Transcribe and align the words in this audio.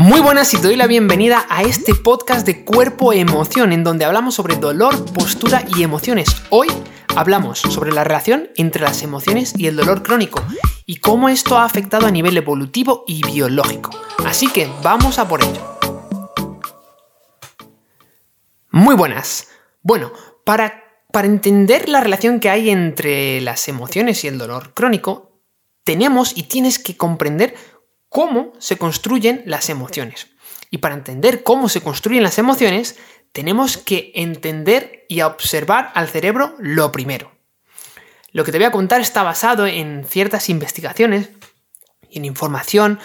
Muy 0.00 0.20
buenas 0.20 0.54
y 0.54 0.58
te 0.58 0.62
doy 0.62 0.76
la 0.76 0.86
bienvenida 0.86 1.44
a 1.50 1.62
este 1.64 1.92
podcast 1.92 2.46
de 2.46 2.64
cuerpo 2.64 3.12
emoción 3.12 3.72
en 3.72 3.82
donde 3.82 4.04
hablamos 4.04 4.36
sobre 4.36 4.54
dolor, 4.54 4.94
postura 5.12 5.64
y 5.76 5.82
emociones. 5.82 6.28
Hoy 6.50 6.68
hablamos 7.16 7.58
sobre 7.58 7.90
la 7.90 8.04
relación 8.04 8.48
entre 8.54 8.82
las 8.82 9.02
emociones 9.02 9.54
y 9.58 9.66
el 9.66 9.74
dolor 9.74 10.04
crónico 10.04 10.40
y 10.86 10.98
cómo 10.98 11.28
esto 11.28 11.58
ha 11.58 11.64
afectado 11.64 12.06
a 12.06 12.12
nivel 12.12 12.36
evolutivo 12.36 13.02
y 13.08 13.26
biológico. 13.26 13.90
Así 14.24 14.46
que 14.46 14.70
vamos 14.84 15.18
a 15.18 15.26
por 15.26 15.42
ello. 15.42 15.78
Muy 18.70 18.94
buenas. 18.94 19.48
Bueno, 19.82 20.12
para, 20.44 21.02
para 21.10 21.26
entender 21.26 21.88
la 21.88 22.00
relación 22.00 22.38
que 22.38 22.50
hay 22.50 22.70
entre 22.70 23.40
las 23.40 23.66
emociones 23.66 24.22
y 24.22 24.28
el 24.28 24.38
dolor 24.38 24.74
crónico, 24.74 25.40
tenemos 25.82 26.36
y 26.36 26.44
tienes 26.44 26.78
que 26.78 26.96
comprender 26.96 27.56
cómo 28.08 28.52
se 28.58 28.76
construyen 28.76 29.42
las 29.46 29.68
emociones. 29.68 30.28
Y 30.70 30.78
para 30.78 30.94
entender 30.94 31.42
cómo 31.42 31.68
se 31.68 31.80
construyen 31.80 32.22
las 32.22 32.38
emociones, 32.38 32.98
tenemos 33.32 33.76
que 33.76 34.12
entender 34.14 35.06
y 35.08 35.22
observar 35.22 35.90
al 35.94 36.08
cerebro 36.08 36.54
lo 36.58 36.92
primero. 36.92 37.32
Lo 38.32 38.44
que 38.44 38.52
te 38.52 38.58
voy 38.58 38.66
a 38.66 38.72
contar 38.72 39.00
está 39.00 39.22
basado 39.22 39.66
en 39.66 40.04
ciertas 40.04 40.48
investigaciones 40.48 41.30
y 42.10 42.18
en 42.18 42.24
información 42.24 42.98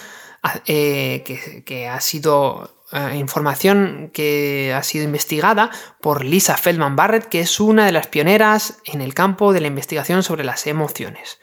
eh, 0.65 1.23
que, 1.65 1.87
ha 1.87 2.01
sido 2.01 2.83
eh, 2.91 3.15
información 3.15 4.11
que 4.13 4.73
ha 4.75 4.83
sido 4.83 5.05
investigada 5.05 5.71
por 6.01 6.25
Lisa 6.25 6.57
Feldman 6.57 6.97
Barrett, 6.97 7.25
que 7.25 7.39
es 7.39 7.61
una 7.61 7.85
de 7.85 7.93
las 7.93 8.07
pioneras 8.07 8.79
en 8.83 9.01
el 9.01 9.13
campo 9.13 9.53
de 9.53 9.61
la 9.61 9.67
investigación 9.67 10.21
sobre 10.23 10.43
las 10.43 10.67
emociones. 10.67 11.39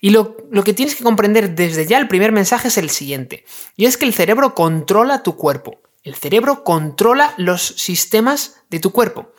Y 0.00 0.10
lo, 0.10 0.36
que 0.64 0.72
tienes 0.72 0.94
que 0.94 1.04
comprender 1.04 1.54
desde 1.54 1.86
ya 1.86 1.98
el 1.98 2.08
primer 2.08 2.32
mensaje 2.32 2.68
es 2.68 2.78
el 2.78 2.90
siguiente, 2.90 3.44
y 3.76 3.84
es 3.84 3.96
que 3.96 4.06
el 4.06 4.14
cerebro 4.14 4.54
controla 4.54 5.22
tu 5.22 5.36
cuerpo. 5.36 5.80
El 6.02 6.14
cerebro 6.14 6.64
controla 6.64 7.34
los 7.36 7.62
sistemas 7.62 8.62
de 8.70 8.80
tu 8.80 8.90
cuerpo. 8.90 9.32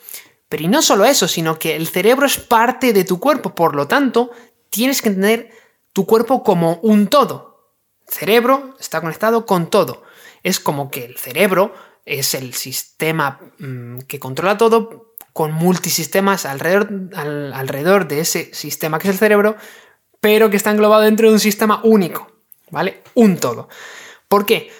Pero 0.47 0.63
y 0.63 0.67
no 0.67 0.81
solo 0.81 1.05
eso, 1.05 1.27
sino 1.27 1.57
que 1.57 1.75
el 1.75 1.87
cerebro 1.87 2.27
es 2.27 2.37
parte 2.37 2.93
de 2.93 3.03
tu 3.03 3.19
cuerpo, 3.19 3.55
por 3.55 3.73
lo 3.73 3.87
tanto, 3.87 4.31
tienes 4.69 5.01
que 5.01 5.09
entender 5.09 5.51
tu 5.93 6.05
cuerpo 6.05 6.43
como 6.43 6.79
un 6.83 7.07
todo. 7.07 7.73
El 8.07 8.13
cerebro 8.13 8.75
está 8.79 9.01
conectado 9.01 9.45
con 9.45 9.69
todo. 9.69 10.03
Es 10.43 10.59
como 10.59 10.91
que 10.91 11.05
el 11.05 11.17
cerebro 11.17 11.73
es 12.05 12.33
el 12.33 12.53
sistema 12.53 13.39
mm, 13.57 13.99
que 14.01 14.19
controla 14.19 14.57
todo 14.57 15.13
con 15.33 15.53
multisistemas 15.53 16.45
alrededor, 16.45 16.89
alrededor 17.15 18.07
de 18.07 18.19
ese 18.19 18.53
sistema 18.53 18.99
que 18.99 19.07
es 19.07 19.13
el 19.13 19.19
cerebro, 19.19 19.55
pero 20.21 20.49
que 20.49 20.57
está 20.57 20.71
englobado 20.71 21.01
dentro 21.01 21.27
de 21.27 21.33
un 21.33 21.39
sistema 21.39 21.81
único, 21.83 22.31
¿vale? 22.69 23.01
Un 23.15 23.37
todo. 23.37 23.67
¿Por 24.29 24.45
qué? 24.45 24.71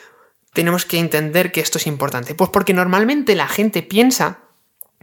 Tenemos 0.53 0.85
que 0.85 0.99
entender 0.99 1.51
que 1.51 1.59
esto 1.59 1.77
es 1.77 1.87
importante. 1.87 2.35
Pues 2.35 2.49
porque 2.49 2.73
normalmente 2.73 3.35
la 3.35 3.47
gente 3.47 3.83
piensa 3.83 4.39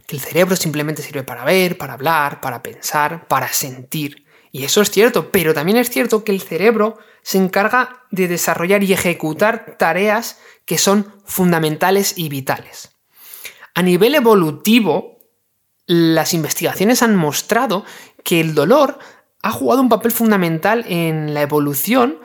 que 0.07 0.15
el 0.15 0.21
cerebro 0.21 0.55
simplemente 0.55 1.03
sirve 1.03 1.23
para 1.23 1.43
ver, 1.43 1.77
para 1.77 1.93
hablar, 1.93 2.41
para 2.41 2.63
pensar, 2.63 3.27
para 3.27 3.49
sentir. 3.49 4.25
Y 4.51 4.63
eso 4.63 4.81
es 4.81 4.89
cierto, 4.89 5.31
pero 5.31 5.53
también 5.53 5.77
es 5.77 5.89
cierto 5.91 6.23
que 6.23 6.31
el 6.31 6.41
cerebro 6.41 6.97
se 7.21 7.37
encarga 7.37 8.03
de 8.09 8.27
desarrollar 8.27 8.83
y 8.83 8.93
ejecutar 8.93 9.75
tareas 9.77 10.39
que 10.65 10.77
son 10.77 11.13
fundamentales 11.25 12.17
y 12.17 12.29
vitales. 12.29 12.95
A 13.75 13.83
nivel 13.83 14.15
evolutivo, 14.15 15.19
las 15.85 16.33
investigaciones 16.33 17.03
han 17.03 17.15
mostrado 17.15 17.85
que 18.23 18.39
el 18.39 18.55
dolor 18.55 18.99
ha 19.41 19.51
jugado 19.51 19.81
un 19.81 19.89
papel 19.89 20.11
fundamental 20.11 20.85
en 20.87 21.33
la 21.33 21.41
evolución 21.41 22.19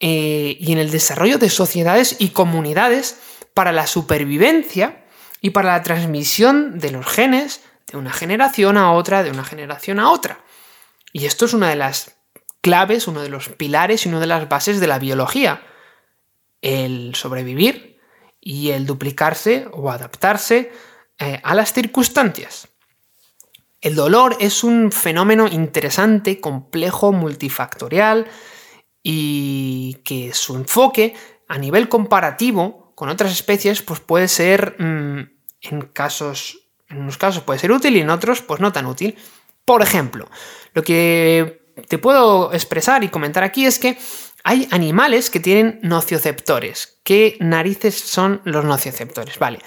eh, 0.00 0.56
y 0.60 0.72
en 0.72 0.78
el 0.78 0.90
desarrollo 0.90 1.38
de 1.38 1.50
sociedades 1.50 2.16
y 2.18 2.30
comunidades 2.30 3.18
para 3.54 3.72
la 3.72 3.86
supervivencia 3.86 5.04
y 5.40 5.50
para 5.50 5.72
la 5.72 5.82
transmisión 5.82 6.78
de 6.78 6.90
los 6.90 7.06
genes 7.06 7.62
de 7.90 7.98
una 7.98 8.12
generación 8.12 8.76
a 8.76 8.92
otra, 8.92 9.22
de 9.22 9.30
una 9.30 9.44
generación 9.44 10.00
a 10.00 10.10
otra. 10.10 10.40
Y 11.12 11.26
esto 11.26 11.44
es 11.44 11.52
una 11.52 11.68
de 11.68 11.76
las 11.76 12.16
claves, 12.60 13.08
uno 13.08 13.22
de 13.22 13.28
los 13.28 13.48
pilares 13.50 14.06
y 14.06 14.08
una 14.08 14.20
de 14.20 14.26
las 14.26 14.48
bases 14.48 14.80
de 14.80 14.86
la 14.86 14.98
biología. 14.98 15.62
El 16.62 17.14
sobrevivir 17.14 18.00
y 18.40 18.70
el 18.70 18.86
duplicarse 18.86 19.68
o 19.72 19.90
adaptarse 19.90 20.72
eh, 21.18 21.40
a 21.42 21.54
las 21.54 21.72
circunstancias. 21.72 22.68
El 23.82 23.96
dolor 23.96 24.36
es 24.38 24.62
un 24.62 24.92
fenómeno 24.92 25.48
interesante, 25.48 26.40
complejo, 26.40 27.12
multifactorial 27.12 28.28
y 29.02 29.94
que 30.04 30.32
su 30.32 30.54
enfoque 30.54 31.14
a 31.48 31.58
nivel 31.58 31.88
comparativo 31.88 32.92
con 32.94 33.08
otras 33.08 33.32
especies 33.32 33.82
pues 33.82 33.98
puede 33.98 34.28
ser 34.28 34.76
mm, 34.78 35.18
en 35.62 35.80
casos 35.92 36.60
en 36.88 36.98
unos 36.98 37.18
casos 37.18 37.42
puede 37.42 37.58
ser 37.58 37.72
útil 37.72 37.96
y 37.96 38.00
en 38.00 38.10
otros 38.10 38.42
pues 38.42 38.60
no 38.60 38.72
tan 38.72 38.86
útil. 38.86 39.16
Por 39.64 39.82
ejemplo, 39.82 40.30
lo 40.74 40.82
que 40.84 41.72
te 41.88 41.98
puedo 41.98 42.52
expresar 42.52 43.02
y 43.02 43.08
comentar 43.08 43.42
aquí 43.42 43.66
es 43.66 43.78
que 43.78 43.98
hay 44.44 44.68
animales 44.70 45.30
que 45.30 45.40
tienen 45.40 45.80
nocioceptores. 45.82 47.00
¿Qué 47.02 47.36
narices 47.40 47.98
son 47.98 48.42
los 48.44 48.64
nocioceptores? 48.64 49.38
Vale, 49.38 49.60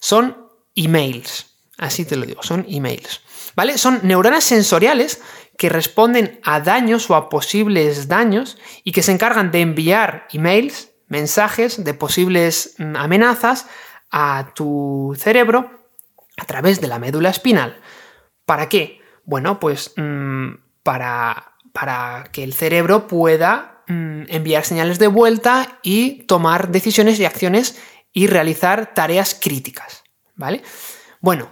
son 0.00 0.48
emails. 0.74 1.46
Así 1.78 2.04
te 2.04 2.16
lo 2.16 2.26
digo, 2.26 2.42
son 2.42 2.66
emails. 2.68 3.20
¿Vale? 3.54 3.78
Son 3.78 4.00
neuronas 4.02 4.44
sensoriales 4.44 5.20
que 5.58 5.68
responden 5.68 6.40
a 6.42 6.60
daños 6.60 7.10
o 7.10 7.14
a 7.14 7.28
posibles 7.28 8.08
daños 8.08 8.58
y 8.84 8.92
que 8.92 9.02
se 9.02 9.12
encargan 9.12 9.50
de 9.50 9.60
enviar 9.60 10.26
emails, 10.32 10.90
mensajes 11.08 11.84
de 11.84 11.94
posibles 11.94 12.74
mm, 12.78 12.96
amenazas 12.96 13.66
a 14.10 14.52
tu 14.54 15.14
cerebro 15.18 15.70
a 16.36 16.44
través 16.46 16.80
de 16.80 16.88
la 16.88 16.98
médula 16.98 17.30
espinal. 17.30 17.80
¿Para 18.46 18.68
qué? 18.68 19.00
Bueno, 19.24 19.60
pues 19.60 19.92
mm, 19.96 20.54
para, 20.82 21.54
para, 21.72 22.24
que 22.32 22.42
el 22.42 22.54
cerebro 22.54 23.06
pueda 23.06 23.84
mm, 23.88 24.24
enviar 24.28 24.64
señales 24.64 24.98
de 24.98 25.06
vuelta 25.06 25.78
y 25.82 26.24
tomar 26.24 26.70
decisiones 26.70 27.20
y 27.20 27.24
acciones 27.24 27.78
y 28.12 28.26
realizar 28.26 28.94
tareas 28.94 29.38
críticas. 29.40 30.02
¿Vale? 30.34 30.62
Bueno, 31.20 31.48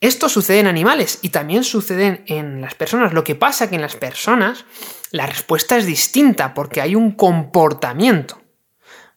esto 0.00 0.28
sucede 0.28 0.60
en 0.60 0.66
animales 0.66 1.18
y 1.22 1.30
también 1.30 1.64
sucede 1.64 2.22
en 2.26 2.60
las 2.60 2.74
personas. 2.74 3.12
Lo 3.12 3.24
que 3.24 3.34
pasa 3.34 3.64
es 3.64 3.70
que 3.70 3.76
en 3.76 3.82
las 3.82 3.96
personas 3.96 4.64
la 5.10 5.26
respuesta 5.26 5.76
es 5.76 5.86
distinta 5.86 6.52
porque 6.52 6.80
hay 6.80 6.94
un 6.94 7.12
comportamiento. 7.12 8.40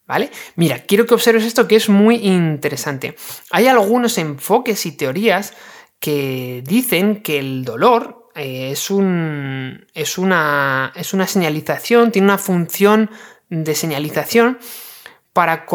¿Vale? 0.07 0.31
Mira, 0.56 0.79
quiero 0.79 1.06
que 1.06 1.13
observes 1.13 1.44
esto 1.44 1.68
que 1.68 1.75
es 1.75 1.88
muy 1.88 2.16
interesante. 2.16 3.16
Hay 3.51 3.68
algunos 3.68 4.18
enfoques 4.18 4.88
y 4.88 4.94
teorías 4.94 5.53
que 6.00 6.63
dicen 6.66 7.22
que 7.22 7.38
el 7.38 7.63
dolor 7.63 8.29
eh, 8.34 8.72
es, 8.72 8.89
un, 8.89 9.85
es, 9.94 10.18
una, 10.18 10.94
es, 10.95 11.13
una, 11.13 11.28
señalización, 11.28 12.12
tiene 12.12 12.25
una 12.25 12.39
función 12.39 13.12
de 13.50 13.75
señalización 13.75 14.57
para, 15.31 15.68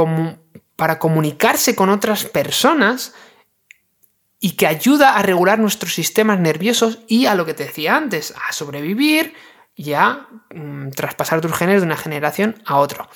para 0.75 0.99
comunicarse 0.99 1.77
con 1.77 1.91
otras 1.91 2.25
personas 2.25 3.15
y 4.45 4.57
que 4.57 4.67
ayuda 4.67 5.17
a 5.17 5.23
regular 5.23 5.59
nuestros 5.59 5.95
sistemas 5.95 6.39
nerviosos 6.39 6.99
y 7.09 7.25
a 7.25 7.35
lo 7.35 7.47
que 7.47 7.55
te 7.55 7.65
decía 7.65 7.97
antes, 7.97 8.35
a 8.47 8.53
sobrevivir 8.53 9.33
y 9.75 9.95
a 9.95 10.29
mm, 10.55 10.91
traspasar 10.91 11.41
tus 11.41 11.55
genes 11.55 11.81
de 11.81 11.87
una 11.87 11.97
generación 11.97 12.63
a 12.67 12.77
otra. 12.77 13.09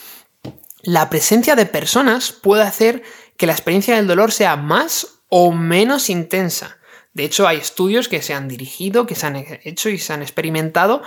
La 0.80 1.10
presencia 1.10 1.54
de 1.54 1.66
personas 1.66 2.32
puede 2.32 2.62
hacer 2.62 3.02
que 3.36 3.46
la 3.46 3.52
experiencia 3.52 3.96
del 3.96 4.06
dolor 4.06 4.32
sea 4.32 4.56
más 4.56 5.20
o 5.28 5.52
menos 5.52 6.08
intensa. 6.08 6.78
De 7.12 7.24
hecho, 7.26 7.46
hay 7.46 7.58
estudios 7.58 8.08
que 8.08 8.22
se 8.22 8.32
han 8.32 8.48
dirigido, 8.48 9.04
que 9.04 9.14
se 9.14 9.26
han 9.26 9.36
hecho 9.64 9.90
y 9.90 9.98
se 9.98 10.14
han 10.14 10.22
experimentado 10.22 11.02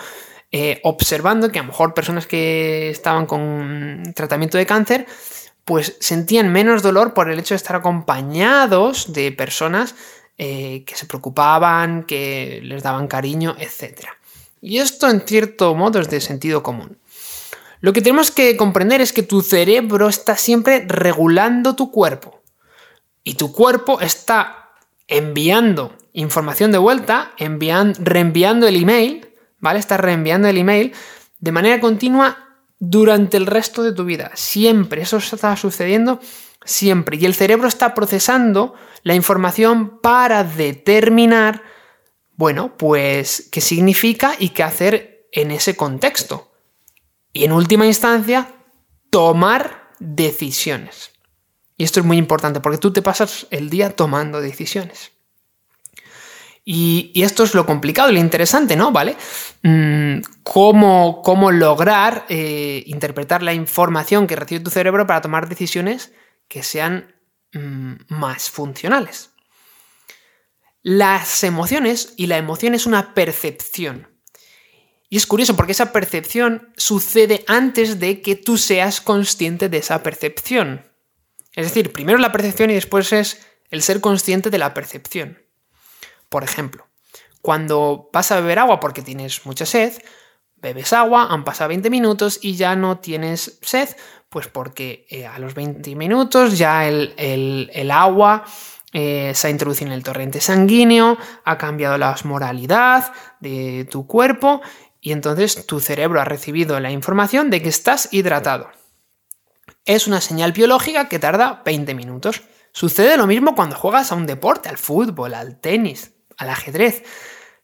eh, 0.51 0.81
observando 0.83 1.51
que 1.51 1.57
a 1.57 1.63
lo 1.63 1.69
mejor 1.69 1.95
personas 1.95 2.27
que 2.27 2.91
estaban 2.91 3.25
con 3.25 4.03
tratamiento 4.15 4.59
de 4.59 4.67
cáncer 4.67 5.07
pues 5.65 5.97
sentían 5.99 6.51
menos 6.51 6.81
dolor 6.81 7.13
por 7.13 7.29
el 7.29 7.39
hecho 7.39 7.53
de 7.53 7.57
estar 7.57 7.75
acompañados 7.75 9.13
de 9.13 9.31
personas 9.31 9.95
eh, 10.37 10.83
que 10.85 10.95
se 10.95 11.05
preocupaban, 11.05 12.03
que 12.03 12.61
les 12.63 12.83
daban 12.83 13.07
cariño, 13.07 13.55
etc. 13.59 14.07
Y 14.61 14.79
esto 14.79 15.09
en 15.09 15.21
cierto 15.21 15.75
modo 15.75 15.99
es 15.99 16.09
de 16.09 16.21
sentido 16.21 16.63
común. 16.63 16.97
Lo 17.79 17.93
que 17.93 18.01
tenemos 18.01 18.31
que 18.31 18.55
comprender 18.57 19.01
es 19.01 19.13
que 19.13 19.23
tu 19.23 19.41
cerebro 19.41 20.07
está 20.07 20.37
siempre 20.37 20.85
regulando 20.87 21.75
tu 21.75 21.91
cuerpo. 21.91 22.41
Y 23.23 23.35
tu 23.35 23.51
cuerpo 23.51 24.01
está 24.01 24.71
enviando 25.07 25.95
información 26.13 26.71
de 26.71 26.77
vuelta, 26.77 27.33
reenviando 27.37 28.67
el 28.67 28.75
email, 28.75 29.29
¿vale? 29.59 29.79
Está 29.79 29.97
reenviando 29.97 30.47
el 30.47 30.57
email 30.57 30.93
de 31.39 31.51
manera 31.51 31.81
continua 31.81 32.50
durante 32.81 33.37
el 33.37 33.45
resto 33.45 33.83
de 33.83 33.93
tu 33.93 34.05
vida. 34.05 34.31
Siempre, 34.33 35.03
eso 35.03 35.17
está 35.17 35.55
sucediendo 35.55 36.19
siempre. 36.65 37.15
Y 37.17 37.25
el 37.25 37.35
cerebro 37.35 37.67
está 37.67 37.93
procesando 37.93 38.73
la 39.03 39.13
información 39.13 39.99
para 40.01 40.43
determinar, 40.43 41.61
bueno, 42.35 42.75
pues 42.77 43.49
qué 43.51 43.61
significa 43.61 44.35
y 44.37 44.49
qué 44.49 44.63
hacer 44.63 45.27
en 45.31 45.51
ese 45.51 45.75
contexto. 45.75 46.51
Y 47.33 47.45
en 47.45 47.51
última 47.51 47.85
instancia, 47.85 48.51
tomar 49.11 49.91
decisiones. 49.99 51.11
Y 51.77 51.83
esto 51.83 51.99
es 51.99 52.05
muy 52.05 52.17
importante 52.17 52.61
porque 52.61 52.79
tú 52.79 52.91
te 52.91 53.03
pasas 53.03 53.45
el 53.51 53.69
día 53.69 53.91
tomando 53.91 54.41
decisiones. 54.41 55.11
Y, 56.63 57.11
esto 57.15 57.43
es 57.43 57.55
lo 57.55 57.65
complicado 57.65 58.09
y 58.09 58.13
lo 58.13 58.19
interesante, 58.19 58.75
¿no? 58.75 58.91
¿Vale? 58.91 59.15
Mm, 59.63 60.19
¿Cómo, 60.43 61.21
cómo, 61.23 61.51
lograr 61.51 62.25
eh, 62.29 62.83
interpretar 62.85 63.41
la 63.41 63.53
información 63.53 64.27
que 64.27 64.35
recibe 64.35 64.63
tu 64.63 64.69
cerebro 64.69 65.07
para 65.07 65.21
tomar 65.21 65.49
decisiones 65.49 66.11
que 66.51 66.63
sean 66.63 67.15
mm, 67.53 67.93
más 68.09 68.49
funcionales. 68.49 69.29
Las 70.83 71.45
emociones 71.45 72.13
y 72.17 72.27
la 72.27 72.37
emoción 72.37 72.75
es 72.75 72.85
una 72.85 73.13
percepción. 73.13 74.09
Y 75.07 75.15
es 75.15 75.25
curioso 75.25 75.55
porque 75.55 75.71
esa 75.71 75.93
percepción 75.93 76.73
sucede 76.75 77.45
antes 77.47 77.99
de 77.99 78.21
que 78.21 78.35
tú 78.35 78.57
seas 78.57 78.99
consciente 78.99 79.69
de 79.69 79.77
esa 79.77 80.03
percepción. 80.03 80.85
Es 81.53 81.67
decir, 81.67 81.93
primero 81.93 82.17
la 82.17 82.31
percepción 82.33 82.69
y 82.69 82.73
después 82.73 83.13
es 83.13 83.45
el 83.69 83.81
ser 83.81 84.01
consciente 84.01 84.49
de 84.49 84.57
la 84.57 84.73
percepción. 84.73 85.39
Por 86.31 86.45
ejemplo, 86.45 86.87
cuando 87.41 88.09
vas 88.13 88.31
a 88.31 88.39
beber 88.39 88.59
agua 88.59 88.79
porque 88.79 89.01
tienes 89.01 89.45
mucha 89.45 89.65
sed, 89.65 89.91
bebes 90.55 90.93
agua, 90.93 91.27
han 91.29 91.43
pasado 91.43 91.67
20 91.67 91.89
minutos 91.89 92.39
y 92.41 92.55
ya 92.55 92.73
no 92.77 92.99
tienes 92.99 93.59
sed, 93.61 93.89
pues 94.29 94.47
porque 94.47 95.05
eh, 95.09 95.25
a 95.25 95.39
los 95.39 95.55
20 95.55 95.93
minutos 95.97 96.57
ya 96.57 96.87
el, 96.87 97.91
agua 97.91 98.45
eh, 98.93 99.33
se 99.35 99.47
ha 99.47 99.49
introducido 99.49 99.87
en 99.87 99.93
el 99.93 100.03
torrente 100.03 100.39
sanguíneo, 100.39 101.17
ha 101.43 101.57
cambiado 101.57 101.97
la 101.97 102.11
osmoralidad 102.11 103.11
de 103.41 103.85
tu 103.91 104.07
cuerpo 104.07 104.61
y 105.01 105.11
entonces 105.11 105.65
tu 105.65 105.81
cerebro 105.81 106.21
ha 106.21 106.25
recibido 106.25 106.79
la 106.79 106.91
información 106.91 107.49
de 107.49 107.61
que 107.61 107.67
estás 107.67 108.07
hidratado. 108.13 108.69
Es 109.83 110.07
una 110.07 110.21
señal 110.21 110.53
biológica 110.53 111.09
que 111.09 111.19
tarda 111.19 111.61
20 111.65 111.93
minutos. 111.93 112.43
Sucede 112.71 113.17
lo 113.17 113.27
mismo 113.27 113.53
cuando 113.53 113.75
juegas 113.75 114.13
a 114.13 114.15
un 114.15 114.25
deporte, 114.25 114.69
al 114.69 114.77
fútbol, 114.77 115.33
al 115.33 115.59
tenis, 115.59 116.10
al 116.41 116.49
ajedrez, 116.49 117.03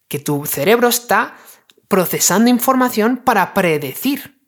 que 0.07 0.19
tu 0.19 0.45
cerebro 0.45 0.87
está 0.87 1.35
procesando 1.87 2.49
información 2.49 3.17
para 3.17 3.53
predecir. 3.53 4.39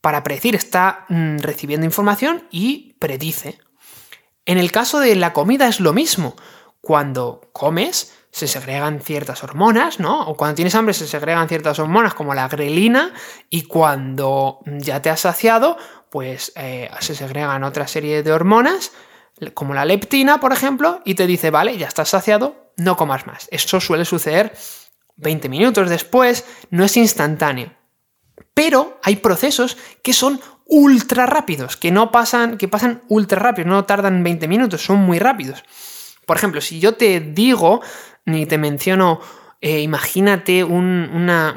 Para 0.00 0.24
predecir, 0.24 0.54
está 0.54 1.06
mm, 1.08 1.38
recibiendo 1.38 1.86
información 1.86 2.48
y 2.50 2.94
predice. 2.98 3.58
En 4.44 4.58
el 4.58 4.72
caso 4.72 4.98
de 4.98 5.14
la 5.14 5.32
comida 5.32 5.68
es 5.68 5.78
lo 5.78 5.92
mismo. 5.92 6.34
Cuando 6.80 7.50
comes, 7.52 8.12
se 8.32 8.48
segregan 8.48 9.00
ciertas 9.00 9.44
hormonas, 9.44 10.00
¿no? 10.00 10.22
O 10.22 10.36
cuando 10.36 10.56
tienes 10.56 10.74
hambre 10.74 10.94
se 10.94 11.06
segregan 11.06 11.48
ciertas 11.48 11.78
hormonas 11.78 12.14
como 12.14 12.34
la 12.34 12.48
grelina 12.48 13.12
y 13.50 13.62
cuando 13.62 14.60
ya 14.64 15.00
te 15.02 15.10
has 15.10 15.20
saciado, 15.20 15.76
pues 16.10 16.52
eh, 16.56 16.90
se 17.00 17.14
segregan 17.14 17.62
otra 17.62 17.86
serie 17.86 18.22
de 18.22 18.32
hormonas 18.32 18.92
como 19.54 19.74
la 19.74 19.84
leptina, 19.84 20.40
por 20.40 20.52
ejemplo, 20.52 21.00
y 21.04 21.14
te 21.14 21.26
dice, 21.26 21.50
vale, 21.50 21.76
ya 21.76 21.88
estás 21.88 22.10
saciado, 22.10 22.61
no 22.76 22.96
comas 22.96 23.26
más. 23.26 23.48
Esto 23.50 23.80
suele 23.80 24.04
suceder 24.04 24.52
20 25.16 25.48
minutos 25.48 25.88
después, 25.88 26.44
no 26.70 26.84
es 26.84 26.96
instantáneo. 26.96 27.72
Pero 28.54 29.00
hay 29.02 29.16
procesos 29.16 29.76
que 30.02 30.12
son 30.12 30.40
ultra 30.66 31.26
rápidos, 31.26 31.76
que 31.76 31.90
no 31.90 32.10
pasan, 32.10 32.56
que 32.56 32.68
pasan 32.68 33.02
ultra 33.08 33.38
rápido, 33.38 33.68
no 33.68 33.84
tardan 33.84 34.22
20 34.22 34.48
minutos, 34.48 34.82
son 34.82 34.98
muy 34.98 35.18
rápidos. 35.18 35.62
Por 36.26 36.36
ejemplo, 36.36 36.60
si 36.60 36.80
yo 36.80 36.94
te 36.94 37.20
digo, 37.20 37.82
ni 38.24 38.46
te 38.46 38.58
menciono, 38.58 39.20
eh, 39.60 39.80
imagínate 39.80 40.64
una, 40.64 41.54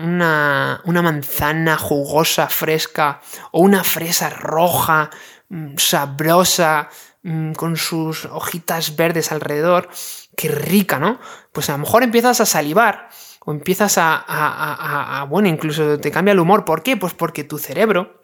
una, 0.86 1.02
manzana 1.02 1.78
jugosa, 1.78 2.48
fresca, 2.48 3.22
o 3.52 3.62
una 3.62 3.84
fresa 3.84 4.30
roja, 4.30 5.10
mm, 5.50 5.78
sabrosa, 5.78 6.90
mm, 7.24 7.54
con 7.54 7.78
sus 7.78 8.26
hojitas 8.26 8.96
verdes 8.96 9.32
alrededor, 9.32 9.90
qué 10.36 10.50
rica, 10.50 11.00
¿no? 11.00 11.20
Pues 11.52 11.70
a 11.70 11.74
lo 11.74 11.80
mejor 11.80 12.04
empiezas 12.04 12.42
a 12.42 12.46
salivar 12.46 13.10
o 13.46 13.52
empiezas 13.52 13.98
a, 13.98 15.26
bueno, 15.30 15.48
incluso 15.48 16.00
te 16.00 16.12
cambia 16.12 16.32
el 16.32 16.40
humor. 16.40 16.66
¿Por 16.66 16.84
qué? 16.84 16.98
Pues 16.98 17.14
porque 17.14 17.44
tu 17.44 17.58
cerebro 17.58 18.24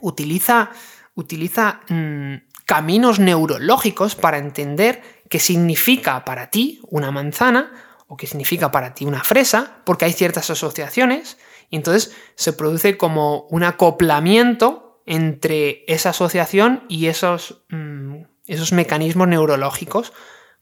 utiliza, 0.00 0.70
utiliza 1.14 1.80
mm, 1.88 2.34
caminos 2.64 3.18
neurológicos 3.18 4.14
para 4.14 4.38
entender 4.38 5.02
qué 5.28 5.38
significa 5.38 6.24
para 6.24 6.50
ti 6.50 6.80
una 6.88 7.10
manzana 7.10 7.72
o 8.06 8.16
qué 8.16 8.26
significa 8.26 8.70
para 8.70 8.94
ti 8.94 9.04
una 9.04 9.24
fresa, 9.24 9.82
porque 9.84 10.04
hay 10.04 10.12
ciertas 10.12 10.50
asociaciones 10.50 11.38
y 11.70 11.76
entonces 11.76 12.14
se 12.34 12.52
produce 12.52 12.96
como 12.96 13.46
un 13.50 13.64
acoplamiento 13.64 15.02
entre 15.06 15.84
esa 15.88 16.10
asociación 16.10 16.84
y 16.88 17.06
esos, 17.06 17.64
mm, 17.70 18.22
esos 18.46 18.72
mecanismos 18.72 19.26
neurológicos 19.26 20.12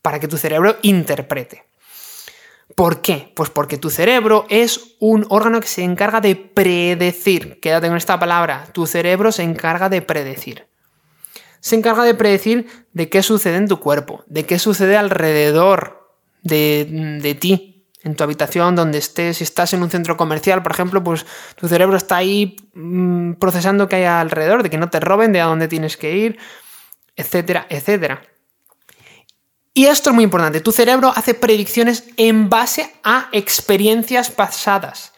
para 0.03 0.21
que 0.21 0.29
tu 0.29 0.37
cerebro 0.37 0.77
interprete. 0.83 1.65
¿Por 2.75 3.03
qué? 3.03 3.33
Pues 3.35 3.51
porque 3.51 3.79
tu 3.79 3.91
cerebro 3.91 4.47
es 4.49 4.97
un 5.01 5.27
órgano 5.29 5.61
que 5.61 5.67
se 5.67 5.83
encarga 5.83 6.21
de 6.21 6.37
predecir. 6.37 7.61
Quédate 7.61 7.89
con 7.89 7.97
esta 7.97 8.19
palabra. 8.19 8.69
Tu 8.73 8.87
cerebro 8.87 9.33
se 9.33 9.43
encarga 9.43 9.89
de 9.89 10.03
predecir. 10.03 10.67
Se 11.61 11.77
encarga 11.77 12.05
de 12.05 12.15
predecir 12.15 12.67
de 12.93 13.09
qué 13.11 13.23
sucede 13.23 13.57
en 13.57 13.69
tu 13.69 13.81
cuerpo, 13.81 14.25
de 14.27 14.47
qué 14.47 14.59
sucede 14.59 14.97
alrededor 14.97 16.17
de, 16.43 17.37
ti, 17.39 17.87
en 18.03 18.17
tu 18.17 18.25
habitación, 18.25 18.77
donde 18.77 18.99
estés. 18.99 19.39
Si 19.39 19.45
estás 19.45 19.75
en 19.75 19.83
un 19.83 19.91
centro 19.91 20.17
comercial, 20.17 20.63
por 20.63 20.73
ejemplo, 20.73 21.05
pues 21.05 21.27
tu 21.57 21.69
cerebro 21.69 21.97
está 21.97 22.17
ahí 22.17 22.57
mm, 22.73 23.35
procesando 23.35 23.89
qué 23.89 23.97
hay 23.97 24.05
alrededor, 24.05 24.63
de 24.63 24.71
que 24.71 24.79
no 24.79 24.89
te 24.89 25.01
roben, 25.01 25.33
de 25.33 25.41
a 25.43 25.47
dónde 25.47 25.69
tienes 25.69 25.99
que 25.99 26.17
ir, 26.17 26.39
etcétera, 27.17 27.67
etcétera. 27.69 28.23
Y 29.73 29.87
esto 29.87 30.11
es 30.11 30.15
muy 30.15 30.25
importante, 30.25 30.61
tu 30.61 30.73
cerebro 30.73 31.13
hace 31.15 31.35
predicciones 31.35 32.05
en 32.17 32.49
base 32.51 32.93
a 33.05 33.29
experiencias 33.33 34.31
pasadas 34.31 35.13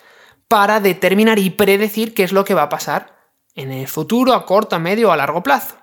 para 0.47 0.81
determinar 0.81 1.39
y 1.39 1.51
predecir 1.51 2.13
qué 2.13 2.25
es 2.25 2.33
lo 2.33 2.45
que 2.45 2.55
va 2.55 2.65
a 2.65 2.69
pasar 2.69 3.17
en 3.55 3.73
el 3.73 3.89
futuro, 3.89 4.35
a 4.35 4.45
corto, 4.45 4.77
a 4.77 4.79
medio 4.79 5.09
o 5.09 5.13
a 5.13 5.17
largo 5.17 5.43
plazo. 5.43 5.77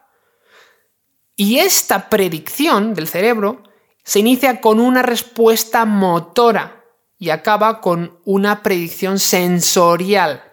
Y 1.36 1.60
esta 1.60 2.10
predicción 2.10 2.94
del 2.94 3.07
cerebro 3.07 3.63
se 4.04 4.19
inicia 4.19 4.62
con 4.62 4.80
una 4.80 5.01
respuesta 5.01 5.86
motora 5.86 6.83
y 7.18 7.31
acaba 7.31 7.81
con 7.81 8.19
una 8.25 8.62
predicción 8.62 9.19
sensorial. 9.19 10.44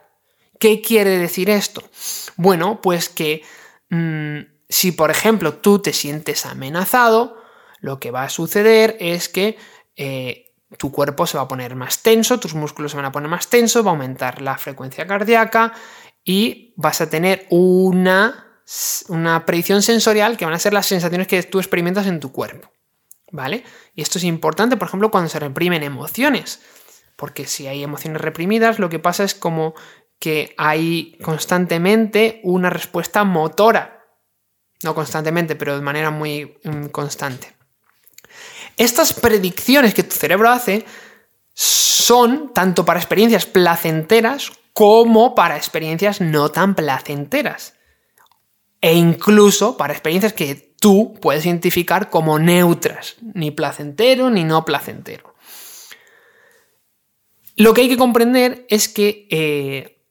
¿Qué 0.58 0.80
quiere 0.80 1.18
decir 1.18 1.50
esto? 1.50 1.82
Bueno, 2.36 2.80
pues 2.80 3.08
que 3.08 3.42
mm, 3.90 4.38
si 4.68 4.92
por 4.92 5.10
ejemplo 5.10 5.54
tú 5.54 5.80
te 5.80 5.92
sientes 5.92 6.46
amenazado, 6.46 7.36
lo 7.80 8.00
que 8.00 8.10
va 8.10 8.24
a 8.24 8.28
suceder 8.28 8.96
es 9.00 9.28
que 9.28 9.56
eh, 9.96 10.54
tu 10.78 10.90
cuerpo 10.90 11.26
se 11.26 11.36
va 11.36 11.44
a 11.44 11.48
poner 11.48 11.74
más 11.76 12.02
tenso, 12.02 12.40
tus 12.40 12.54
músculos 12.54 12.90
se 12.90 12.96
van 12.96 13.06
a 13.06 13.12
poner 13.12 13.28
más 13.28 13.48
tensos, 13.48 13.84
va 13.84 13.90
a 13.90 13.92
aumentar 13.92 14.42
la 14.42 14.58
frecuencia 14.58 15.06
cardíaca 15.06 15.72
y 16.24 16.74
vas 16.76 17.00
a 17.00 17.08
tener 17.08 17.46
una, 17.50 18.60
una 19.08 19.46
predicción 19.46 19.82
sensorial 19.82 20.36
que 20.36 20.44
van 20.44 20.54
a 20.54 20.58
ser 20.58 20.72
las 20.72 20.86
sensaciones 20.86 21.28
que 21.28 21.42
tú 21.44 21.58
experimentas 21.58 22.06
en 22.06 22.20
tu 22.20 22.32
cuerpo. 22.32 22.70
¿Vale? 23.32 23.64
Y 23.94 24.02
esto 24.02 24.18
es 24.18 24.24
importante, 24.24 24.76
por 24.76 24.86
ejemplo, 24.86 25.10
cuando 25.10 25.28
se 25.28 25.40
reprimen 25.40 25.82
emociones. 25.82 26.60
Porque 27.16 27.46
si 27.46 27.66
hay 27.66 27.82
emociones 27.82 28.20
reprimidas, 28.20 28.78
lo 28.78 28.88
que 28.88 29.00
pasa 29.00 29.24
es 29.24 29.34
como 29.34 29.74
que 30.20 30.54
hay 30.58 31.18
constantemente 31.22 32.40
una 32.44 32.70
respuesta 32.70 33.24
motora. 33.24 34.04
No 34.82 34.94
constantemente, 34.94 35.56
pero 35.56 35.74
de 35.74 35.82
manera 35.82 36.10
muy 36.10 36.58
mm, 36.62 36.86
constante. 36.86 37.55
Estas 38.76 39.14
predicciones 39.14 39.94
que 39.94 40.02
tu 40.02 40.14
cerebro 40.14 40.50
hace 40.50 40.84
son 41.54 42.52
tanto 42.52 42.84
para 42.84 43.00
experiencias 43.00 43.46
placenteras 43.46 44.52
como 44.74 45.34
para 45.34 45.56
experiencias 45.56 46.20
no 46.20 46.50
tan 46.50 46.74
placenteras. 46.74 47.74
E 48.82 48.92
incluso 48.92 49.78
para 49.78 49.94
experiencias 49.94 50.34
que 50.34 50.74
tú 50.78 51.14
puedes 51.20 51.46
identificar 51.46 52.10
como 52.10 52.38
neutras, 52.38 53.16
ni 53.34 53.50
placentero 53.50 54.28
ni 54.28 54.44
no 54.44 54.66
placentero. 54.66 55.34
Lo 57.56 57.72
que 57.72 57.80
hay 57.80 57.88
que 57.88 57.96
comprender 57.96 58.66
es 58.68 58.90
que 58.90 59.26
eh, 59.30 60.04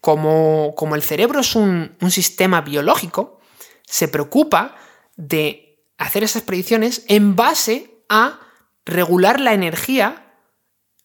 como, 0.00 0.74
el 0.96 1.02
cerebro 1.02 1.38
es 1.38 1.54
un 1.54 1.96
sistema 2.10 2.60
biológico, 2.60 3.38
se 3.86 4.08
preocupa 4.08 4.74
de 5.16 5.63
hacer 5.98 6.24
esas 6.24 6.42
predicciones 6.42 7.04
en 7.08 7.36
base 7.36 8.04
a 8.08 8.40
regular 8.84 9.40
la 9.40 9.54
energía, 9.54 10.34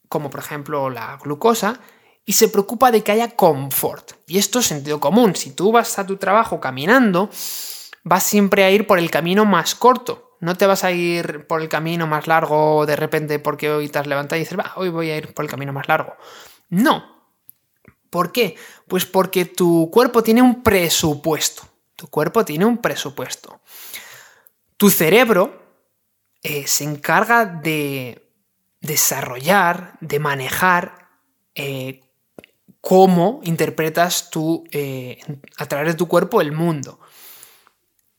como 0.08 0.30
por 0.30 0.40
ejemplo 0.40 0.90
la 0.90 1.18
glucosa, 1.22 1.80
y 2.24 2.34
se 2.34 2.48
preocupa 2.48 2.90
de 2.90 3.02
que 3.02 3.12
haya 3.12 3.34
confort. 3.34 4.12
Y 4.26 4.38
esto 4.38 4.60
es 4.60 4.66
sentido 4.66 5.00
común. 5.00 5.34
Si 5.34 5.50
tú 5.50 5.72
vas 5.72 5.98
a 5.98 6.06
tu 6.06 6.16
trabajo 6.16 6.60
caminando, 6.60 7.30
vas 8.04 8.22
siempre 8.22 8.64
a 8.64 8.70
ir 8.70 8.86
por 8.86 8.98
el 8.98 9.10
camino 9.10 9.44
más 9.44 9.74
corto. 9.74 10.36
No 10.40 10.56
te 10.56 10.66
vas 10.66 10.84
a 10.84 10.92
ir 10.92 11.46
por 11.46 11.60
el 11.60 11.68
camino 11.68 12.06
más 12.06 12.26
largo 12.26 12.86
de 12.86 12.96
repente 12.96 13.38
porque 13.38 13.70
hoy 13.70 13.88
te 13.88 13.98
has 13.98 14.06
levantado 14.06 14.36
y 14.36 14.40
dices, 14.40 14.58
va, 14.58 14.72
hoy 14.76 14.88
voy 14.88 15.10
a 15.10 15.16
ir 15.16 15.34
por 15.34 15.44
el 15.44 15.50
camino 15.50 15.72
más 15.72 15.88
largo. 15.88 16.14
No. 16.68 17.20
¿Por 18.08 18.32
qué? 18.32 18.56
Pues 18.88 19.06
porque 19.06 19.44
tu 19.44 19.90
cuerpo 19.90 20.22
tiene 20.22 20.42
un 20.42 20.62
presupuesto. 20.62 21.62
Tu 21.94 22.08
cuerpo 22.08 22.44
tiene 22.44 22.64
un 22.64 22.78
presupuesto. 22.78 23.59
Tu 24.80 24.88
cerebro 24.88 25.62
eh, 26.42 26.66
se 26.66 26.84
encarga 26.84 27.44
de 27.44 28.32
desarrollar, 28.80 29.98
de 30.00 30.18
manejar 30.18 31.10
eh, 31.54 32.00
cómo 32.80 33.42
interpretas 33.42 34.30
tú 34.30 34.64
eh, 34.70 35.20
a 35.58 35.66
través 35.66 35.88
de 35.88 35.98
tu 35.98 36.08
cuerpo 36.08 36.40
el 36.40 36.52
mundo. 36.52 36.98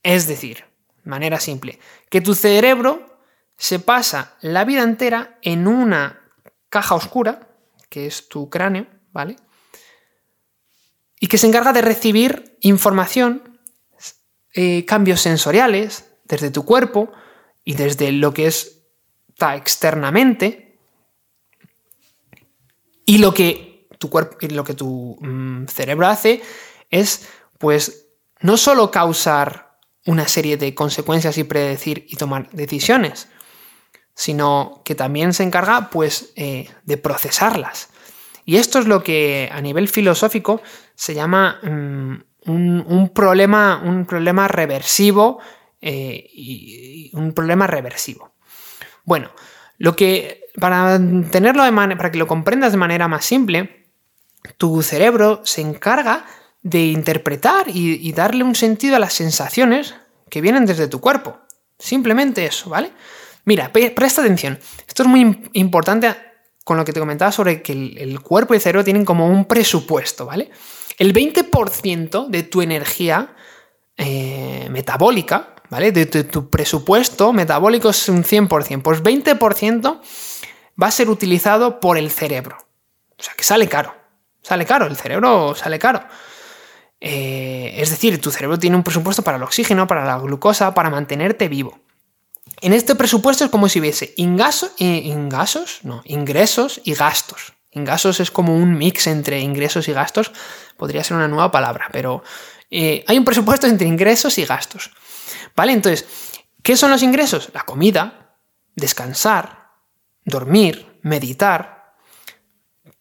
Es 0.03 0.27
decir, 0.27 0.63
manera 1.03 1.39
simple, 1.39 1.79
que 2.11 2.21
tu 2.21 2.35
cerebro 2.35 3.17
se 3.57 3.79
pasa 3.79 4.37
la 4.41 4.63
vida 4.63 4.83
entera 4.83 5.39
en 5.41 5.67
una 5.67 6.29
caja 6.69 6.93
oscura, 6.93 7.55
que 7.89 8.05
es 8.05 8.29
tu 8.29 8.51
cráneo, 8.51 8.85
¿vale? 9.11 9.35
Y 11.19 11.25
que 11.25 11.39
se 11.39 11.47
encarga 11.47 11.73
de 11.73 11.81
recibir 11.81 12.55
información, 12.61 13.57
cambios 14.85 15.21
sensoriales 15.21 16.10
desde 16.31 16.49
tu 16.49 16.65
cuerpo 16.65 17.11
y 17.63 17.75
desde 17.75 18.11
lo 18.11 18.33
que 18.33 18.47
está 18.47 19.55
externamente. 19.55 20.79
Y 23.05 23.17
lo 23.17 23.33
que 23.33 23.87
tu 23.99 24.09
cuerpo, 24.09 24.37
lo 24.49 24.63
que 24.63 24.73
tu 24.73 25.17
mm, 25.19 25.67
cerebro 25.67 26.07
hace 26.07 26.41
es, 26.89 27.27
pues, 27.59 28.07
no 28.39 28.57
solo 28.57 28.89
causar 28.89 29.77
una 30.05 30.27
serie 30.27 30.57
de 30.57 30.73
consecuencias 30.73 31.37
y 31.37 31.43
predecir 31.43 32.05
y 32.09 32.15
tomar 32.15 32.49
decisiones, 32.51 33.27
sino 34.15 34.81
que 34.85 34.95
también 34.95 35.33
se 35.33 35.43
encarga 35.43 35.89
pues 35.89 36.31
eh, 36.35 36.69
de 36.85 36.97
procesarlas. 36.97 37.89
Y 38.45 38.55
esto 38.55 38.79
es 38.79 38.87
lo 38.87 39.03
que 39.03 39.49
a 39.51 39.61
nivel 39.61 39.87
filosófico 39.87 40.61
se 40.95 41.13
llama 41.13 41.59
mm, 41.61 42.15
un, 42.45 43.11
problema, 43.13 43.81
un 43.83 44.05
problema 44.05 44.47
reversivo 44.47 45.39
eh, 45.81 46.29
y, 46.33 47.11
un 47.13 47.33
problema 47.33 47.67
reversivo. 47.67 48.33
Bueno, 49.03 49.31
lo 49.77 49.95
que 49.95 50.45
para 50.59 50.99
tenerlo 51.31 51.63
de 51.63 51.71
para 51.71 52.11
que 52.11 52.17
lo 52.17 52.27
comprendas 52.27 52.71
de 52.71 52.77
manera 52.77 53.07
más 53.07 53.25
simple, 53.25 53.87
tu 54.57 54.81
cerebro 54.83 55.41
se 55.43 55.61
encarga 55.61 56.25
de 56.61 56.85
interpretar 56.85 57.65
y 57.67 58.11
darle 58.13 58.43
un 58.43 58.53
sentido 58.55 58.95
a 58.95 58.99
las 58.99 59.13
sensaciones 59.13 59.95
que 60.29 60.41
vienen 60.41 60.65
desde 60.65 60.87
tu 60.87 61.01
cuerpo. 61.01 61.39
Simplemente 61.79 62.45
eso, 62.45 62.69
¿vale? 62.69 62.91
Mira, 63.45 63.71
presta 63.71 64.21
atención. 64.21 64.59
Esto 64.87 65.03
es 65.03 65.09
muy 65.09 65.49
importante 65.53 66.15
con 66.63 66.77
lo 66.77 66.85
que 66.85 66.93
te 66.93 66.99
comentaba 66.99 67.31
sobre 67.31 67.61
que 67.61 67.73
el, 67.73 68.19
cuerpo 68.21 68.53
y 68.53 68.57
el 68.57 68.61
cerebro 68.61 68.83
tienen 68.83 69.03
como 69.03 69.27
un 69.27 69.45
presupuesto, 69.45 70.25
¿vale? 70.25 70.51
El 70.97 71.13
20% 71.13 72.27
de 72.27 72.43
tu 72.43 72.61
energía 72.61 73.33
eh, 73.97 74.67
metabólica, 74.69 75.55
¿vale? 75.71 75.91
De, 75.91 76.05
tu 76.05 76.49
presupuesto 76.49 77.33
metabólico 77.33 77.89
es 77.89 78.09
un 78.09 78.23
100%. 78.23 78.83
Pues 78.83 79.01
20% 79.01 80.01
va 80.81 80.87
a 80.87 80.91
ser 80.91 81.09
utilizado 81.09 81.79
por 81.79 81.97
el 81.97 82.11
cerebro. 82.11 82.57
O 83.17 83.23
sea, 83.23 83.33
que 83.33 83.43
sale 83.43 83.67
caro. 83.67 83.95
Sale 84.43 84.65
caro, 84.65 84.85
el 84.85 84.97
cerebro 84.97 85.55
sale 85.55 85.79
caro. 85.79 86.03
Eh, 86.99 87.73
es 87.77 87.89
decir, 87.89 88.19
tu 88.21 88.31
cerebro 88.31 88.59
tiene 88.59 88.75
un 88.75 88.83
presupuesto 88.83 89.23
para 89.23 89.37
el 89.37 89.43
oxígeno, 89.43 89.87
para 89.87 90.05
la 90.05 90.19
glucosa, 90.19 90.73
para 90.73 90.89
mantenerte 90.89 91.47
vivo. 91.47 91.79
En 92.59 92.73
este 92.73 92.93
presupuesto 92.95 93.45
es 93.45 93.51
como 93.51 93.69
si 93.69 93.79
hubiese 93.79 94.13
ingresos, 94.17 94.71
no, 95.83 96.01
ingresos 96.05 96.81
y 96.83 96.93
gastos. 96.93 97.53
Ingresos 97.71 98.19
es 98.19 98.29
como 98.29 98.55
un 98.55 98.77
mix 98.77 99.07
entre 99.07 99.39
ingresos 99.39 99.87
y 99.87 99.93
gastos, 99.93 100.31
podría 100.77 101.03
ser 101.03 101.17
una 101.17 101.27
nueva 101.27 101.49
palabra, 101.49 101.87
pero 101.91 102.23
eh, 102.69 103.03
hay 103.07 103.17
un 103.17 103.25
presupuesto 103.25 103.67
entre 103.67 103.87
ingresos 103.87 104.37
y 104.37 104.45
gastos. 104.45 104.91
¿Vale? 105.55 105.73
Entonces, 105.73 106.07
¿qué 106.63 106.75
son 106.77 106.91
los 106.91 107.03
ingresos? 107.03 107.49
La 107.53 107.63
comida, 107.63 108.37
descansar, 108.75 109.71
dormir, 110.25 110.99
meditar. 111.01 111.95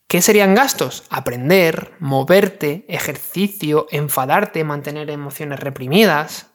¿Qué 0.07 0.23
serían 0.23 0.55
gastos? 0.55 1.05
Aprender, 1.11 1.95
moverte, 2.01 2.85
ejercicio, 2.89 3.87
enfadarte, 3.91 4.65
mantener 4.65 5.11
emociones 5.11 5.61
reprimidas, 5.61 6.51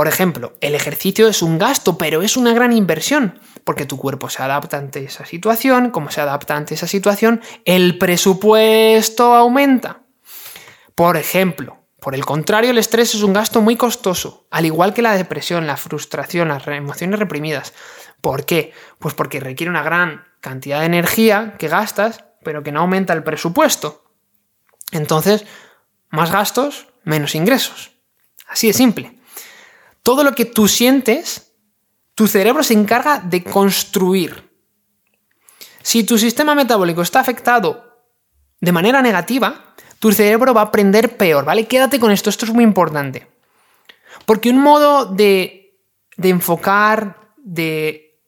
por 0.00 0.08
ejemplo, 0.08 0.54
el 0.62 0.74
ejercicio 0.74 1.28
es 1.28 1.42
un 1.42 1.58
gasto, 1.58 1.98
pero 1.98 2.22
es 2.22 2.38
una 2.38 2.54
gran 2.54 2.72
inversión, 2.72 3.38
porque 3.64 3.84
tu 3.84 3.98
cuerpo 3.98 4.30
se 4.30 4.42
adapta 4.42 4.78
ante 4.78 5.04
esa 5.04 5.26
situación, 5.26 5.90
como 5.90 6.10
se 6.10 6.22
adapta 6.22 6.56
ante 6.56 6.74
esa 6.74 6.86
situación, 6.86 7.42
el 7.66 7.98
presupuesto 7.98 9.34
aumenta. 9.34 10.00
Por 10.94 11.18
ejemplo, 11.18 11.79
por 12.00 12.14
el 12.14 12.24
contrario, 12.24 12.70
el 12.70 12.78
estrés 12.78 13.14
es 13.14 13.22
un 13.22 13.32
gasto 13.32 13.60
muy 13.60 13.76
costoso, 13.76 14.46
al 14.50 14.66
igual 14.66 14.94
que 14.94 15.02
la 15.02 15.16
depresión, 15.16 15.66
la 15.66 15.76
frustración, 15.76 16.48
las 16.48 16.66
emociones 16.66 17.18
reprimidas. 17.18 17.72
¿Por 18.20 18.44
qué? 18.44 18.72
Pues 18.98 19.14
porque 19.14 19.40
requiere 19.40 19.70
una 19.70 19.82
gran 19.82 20.24
cantidad 20.40 20.80
de 20.80 20.86
energía 20.86 21.56
que 21.58 21.68
gastas, 21.68 22.24
pero 22.42 22.62
que 22.62 22.72
no 22.72 22.80
aumenta 22.80 23.12
el 23.12 23.22
presupuesto. 23.22 24.04
Entonces, 24.92 25.44
más 26.10 26.32
gastos, 26.32 26.88
menos 27.04 27.34
ingresos. 27.34 27.92
Así 28.48 28.66
de 28.66 28.72
simple 28.72 29.20
todo 30.02 30.24
lo 30.24 30.34
que 30.34 30.44
tú 30.44 30.68
sientes, 30.68 31.52
tu 32.14 32.26
cerebro 32.26 32.62
se 32.62 32.74
encarga 32.74 33.20
de 33.20 33.44
construir. 33.44 34.50
Si 35.82 36.04
tu 36.04 36.18
sistema 36.18 36.54
metabólico 36.54 37.02
está 37.02 37.20
afectado 37.20 38.08
de 38.60 38.72
manera 38.72 39.02
negativa, 39.02 39.74
tu 40.00 40.12
cerebro 40.12 40.54
va 40.54 40.62
a 40.62 40.64
aprender 40.64 41.16
peor, 41.16 41.44
¿vale? 41.44 41.68
Quédate 41.68 42.00
con 42.00 42.10
esto, 42.10 42.30
esto 42.30 42.46
es 42.46 42.52
muy 42.52 42.64
importante. 42.64 43.28
Porque 44.24 44.50
un 44.50 44.58
modo 44.58 45.04
de, 45.04 45.78
de 46.16 46.28
enfocar, 46.30 47.34
de 47.36 48.18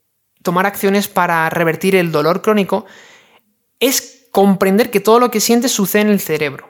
tomar 0.42 0.66
acciones 0.66 1.08
para 1.08 1.48
revertir 1.48 1.96
el 1.96 2.12
dolor 2.12 2.42
crónico, 2.42 2.84
es 3.80 4.28
comprender 4.30 4.90
que 4.90 5.00
todo 5.00 5.18
lo 5.18 5.30
que 5.30 5.40
sientes 5.40 5.72
sucede 5.72 6.02
en 6.02 6.08
el 6.10 6.20
cerebro. 6.20 6.68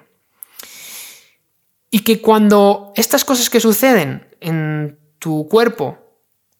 Y 1.90 2.04
que 2.04 2.22
cuando 2.22 2.92
estas 2.94 3.24
cosas 3.24 3.50
que 3.50 3.60
suceden 3.60 4.28
en 4.40 4.98
tu 5.18 5.48
cuerpo 5.48 5.98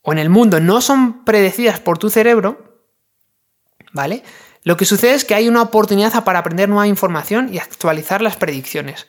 o 0.02 0.12
en 0.12 0.18
el 0.18 0.30
mundo 0.30 0.58
no 0.58 0.80
son 0.80 1.24
predecidas 1.24 1.78
por 1.78 1.96
tu 1.96 2.10
cerebro, 2.10 2.82
¿vale? 3.92 4.24
Lo 4.64 4.76
que 4.76 4.84
sucede 4.84 5.14
es 5.14 5.24
que 5.24 5.34
hay 5.34 5.48
una 5.48 5.62
oportunidad 5.62 6.22
para 6.24 6.38
aprender 6.38 6.68
nueva 6.68 6.86
información 6.86 7.52
y 7.52 7.58
actualizar 7.58 8.22
las 8.22 8.36
predicciones. 8.36 9.06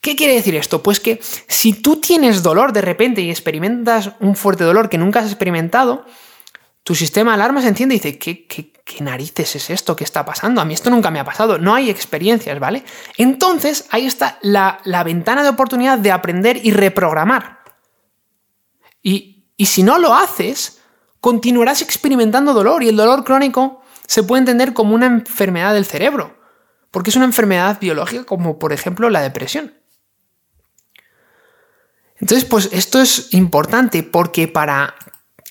¿Qué 0.00 0.16
quiere 0.16 0.34
decir 0.34 0.54
esto? 0.54 0.82
Pues 0.82 1.00
que 1.00 1.20
si 1.48 1.72
tú 1.72 2.00
tienes 2.00 2.42
dolor 2.42 2.72
de 2.72 2.82
repente 2.82 3.20
y 3.20 3.30
experimentas 3.30 4.12
un 4.20 4.36
fuerte 4.36 4.64
dolor 4.64 4.88
que 4.88 4.98
nunca 4.98 5.20
has 5.20 5.26
experimentado, 5.26 6.04
tu 6.82 6.94
sistema 6.94 7.32
de 7.32 7.34
alarma 7.34 7.62
se 7.62 7.68
enciende 7.68 7.96
y 7.96 7.98
dice, 7.98 8.18
¿qué, 8.18 8.72
narices 9.00 9.56
es 9.56 9.70
esto? 9.70 9.96
¿Qué 9.96 10.04
está 10.04 10.24
pasando? 10.24 10.60
A 10.60 10.64
mí 10.64 10.74
esto 10.74 10.90
nunca 10.90 11.10
me 11.10 11.18
ha 11.18 11.24
pasado. 11.24 11.58
No 11.58 11.74
hay 11.74 11.90
experiencias, 11.90 12.58
¿vale? 12.60 12.84
Entonces 13.16 13.86
ahí 13.90 14.06
está 14.06 14.38
la, 14.42 14.78
la 14.84 15.02
ventana 15.02 15.42
de 15.42 15.48
oportunidad 15.48 15.98
de 15.98 16.12
aprender 16.12 16.60
y 16.64 16.70
reprogramar. 16.70 17.56
Y, 19.08 19.44
si 19.64 19.84
no 19.84 19.98
lo 19.98 20.16
haces, 20.16 20.80
continuarás 21.20 21.80
experimentando 21.80 22.52
dolor 22.52 22.82
y 22.82 22.88
el 22.88 22.96
dolor 22.96 23.22
crónico 23.22 23.80
se 24.06 24.22
puede 24.22 24.40
entender 24.40 24.72
como 24.72 24.94
una 24.94 25.06
enfermedad 25.06 25.74
del 25.74 25.84
cerebro, 25.84 26.38
porque 26.90 27.10
es 27.10 27.16
una 27.16 27.24
enfermedad 27.24 27.78
biológica 27.80 28.24
como 28.24 28.58
por 28.58 28.72
ejemplo 28.72 29.10
la 29.10 29.22
depresión. 29.22 29.74
Entonces, 32.18 32.44
pues 32.46 32.70
esto 32.72 33.00
es 33.00 33.28
importante 33.34 34.02
porque 34.02 34.48
para 34.48 34.94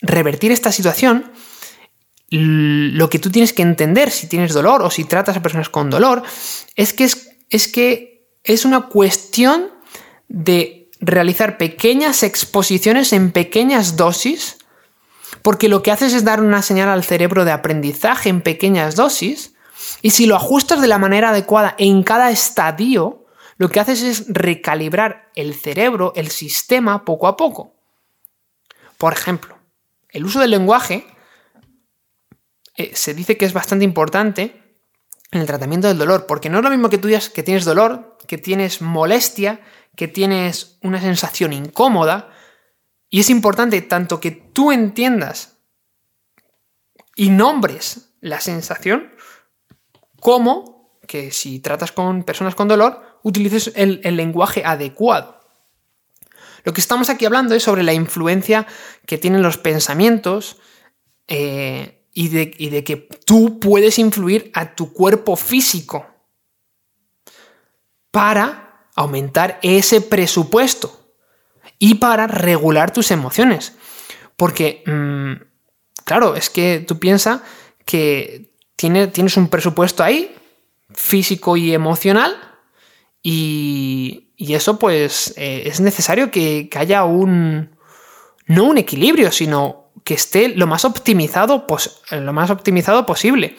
revertir 0.02 0.52
esta 0.52 0.72
situación, 0.72 1.32
lo 2.30 3.10
que 3.10 3.20
tú 3.20 3.30
tienes 3.30 3.54
que 3.54 3.62
entender 3.62 4.10
si 4.10 4.28
tienes 4.28 4.54
dolor 4.54 4.82
o 4.82 4.90
si 4.90 5.04
tratas 5.04 5.38
a 5.38 5.42
personas 5.42 5.70
con 5.70 5.90
dolor 5.90 6.24
es 6.76 6.92
que 6.92 7.04
es, 7.04 7.30
es 7.50 7.68
que 7.68 8.28
es 8.44 8.66
una 8.66 8.88
cuestión 8.88 9.70
de 10.28 10.90
realizar 11.00 11.58
pequeñas 11.58 12.24
exposiciones 12.24 13.14
en 13.14 13.32
pequeñas 13.32 13.96
dosis, 13.96 14.58
porque 15.42 15.70
lo 15.70 15.84
que 15.84 15.92
haces 15.92 16.14
es 16.14 16.24
dar 16.24 16.42
una 16.42 16.62
señal 16.62 16.90
al 16.90 17.04
cerebro 17.04 17.46
de 17.46 17.52
aprendizaje 17.52 18.30
en 18.30 18.42
pequeñas 18.42 18.96
dosis, 18.96 19.54
y 20.02 20.12
si 20.12 20.26
lo 20.26 20.36
ajustas 20.36 20.82
de 20.82 20.88
la 20.88 20.98
manera 20.98 21.30
adecuada 21.30 21.76
en 21.78 22.04
cada 22.04 22.32
estadio, 22.32 23.26
lo 23.58 23.70
que 23.70 23.80
haces 23.80 24.02
es 24.04 24.26
recalibrar 24.28 25.32
el 25.36 25.56
cerebro, 25.56 26.14
el 26.16 26.30
sistema, 26.30 27.06
poco 27.06 27.28
a 27.28 27.38
poco. 27.38 27.74
Por 28.98 29.14
ejemplo, 29.14 29.58
el 30.10 30.26
uso 30.26 30.40
del 30.40 30.52
lenguaje 30.52 31.06
eh, 32.78 32.92
se 32.94 33.14
dice 33.14 33.38
que 33.38 33.46
es 33.46 33.54
bastante 33.54 33.86
importante 33.86 34.62
en 35.32 35.42
el 35.42 35.48
tratamiento 35.48 35.88
del 35.88 35.98
dolor, 35.98 36.26
porque 36.28 36.50
no 36.50 36.58
es 36.58 36.64
lo 36.64 36.70
mismo 36.70 36.90
que 36.90 36.98
tú 36.98 37.08
digas 37.08 37.30
que 37.30 37.44
tienes 37.44 37.66
dolor, 37.66 38.18
que 38.28 38.38
tienes 38.38 38.82
molestia, 38.82 39.62
que 39.96 40.08
tienes 40.08 40.78
una 40.82 41.02
sensación 41.02 41.54
incómoda 41.54 42.35
y 43.10 43.20
es 43.20 43.30
importante 43.30 43.82
tanto 43.82 44.20
que 44.20 44.32
tú 44.32 44.72
entiendas 44.72 45.58
y 47.16 47.30
nombres 47.30 48.14
la 48.20 48.40
sensación 48.42 49.12
como 50.20 51.00
que 51.08 51.32
si 51.32 51.60
tratas 51.60 51.92
con 51.92 52.24
personas 52.24 52.56
con 52.56 52.68
dolor, 52.68 53.20
utilices 53.22 53.72
el, 53.76 54.02
lenguaje 54.18 54.64
adecuado. 54.66 55.40
Lo 56.64 56.74
que 56.74 56.82
estamos 56.82 57.10
aquí 57.10 57.26
hablando 57.26 57.54
es 57.54 57.64
sobre 57.64 57.84
la 57.84 57.94
influencia 57.94 58.66
que 59.06 59.20
tienen 59.20 59.44
los 59.44 59.58
pensamientos 59.58 60.58
eh, 61.28 62.08
y, 62.12 62.30
de, 62.30 62.52
y 62.58 62.70
de 62.70 62.84
que 62.84 62.96
tú 62.98 63.60
puedes 63.60 64.00
influir 64.00 64.50
a 64.56 64.74
tu 64.74 64.92
cuerpo 64.94 65.36
físico 65.36 66.08
para 68.10 68.90
aumentar 68.96 69.60
ese 69.62 70.02
presupuesto 70.02 71.05
y 71.80 71.96
para 71.96 72.28
regular 72.28 72.92
tus 72.92 73.12
emociones. 73.12 73.74
Porque, 74.38 74.84
mm, 74.86 75.34
claro, 76.04 76.36
es 76.36 76.50
que 76.50 76.84
tú 76.86 77.00
piensas 77.00 77.42
que 77.86 78.52
tienes 78.76 79.38
un 79.38 79.48
presupuesto 79.48 80.04
ahí, 80.04 80.36
físico 80.94 81.56
y 81.58 81.74
emocional, 81.74 82.36
y, 83.22 84.22
eso 84.38 84.78
pues 84.78 85.34
eh, 85.38 85.64
es 85.66 85.80
necesario 85.80 86.30
que, 86.30 86.70
haya 86.76 87.06
un, 87.06 87.76
no 88.46 88.66
un 88.66 88.78
equilibrio, 88.78 89.32
sino 89.32 89.92
que 90.04 90.14
esté 90.14 90.50
lo 90.50 90.68
más 90.68 90.86
optimizado, 90.86 91.66
lo 92.12 92.34
más 92.34 92.50
optimizado 92.52 93.06
posible. 93.06 93.58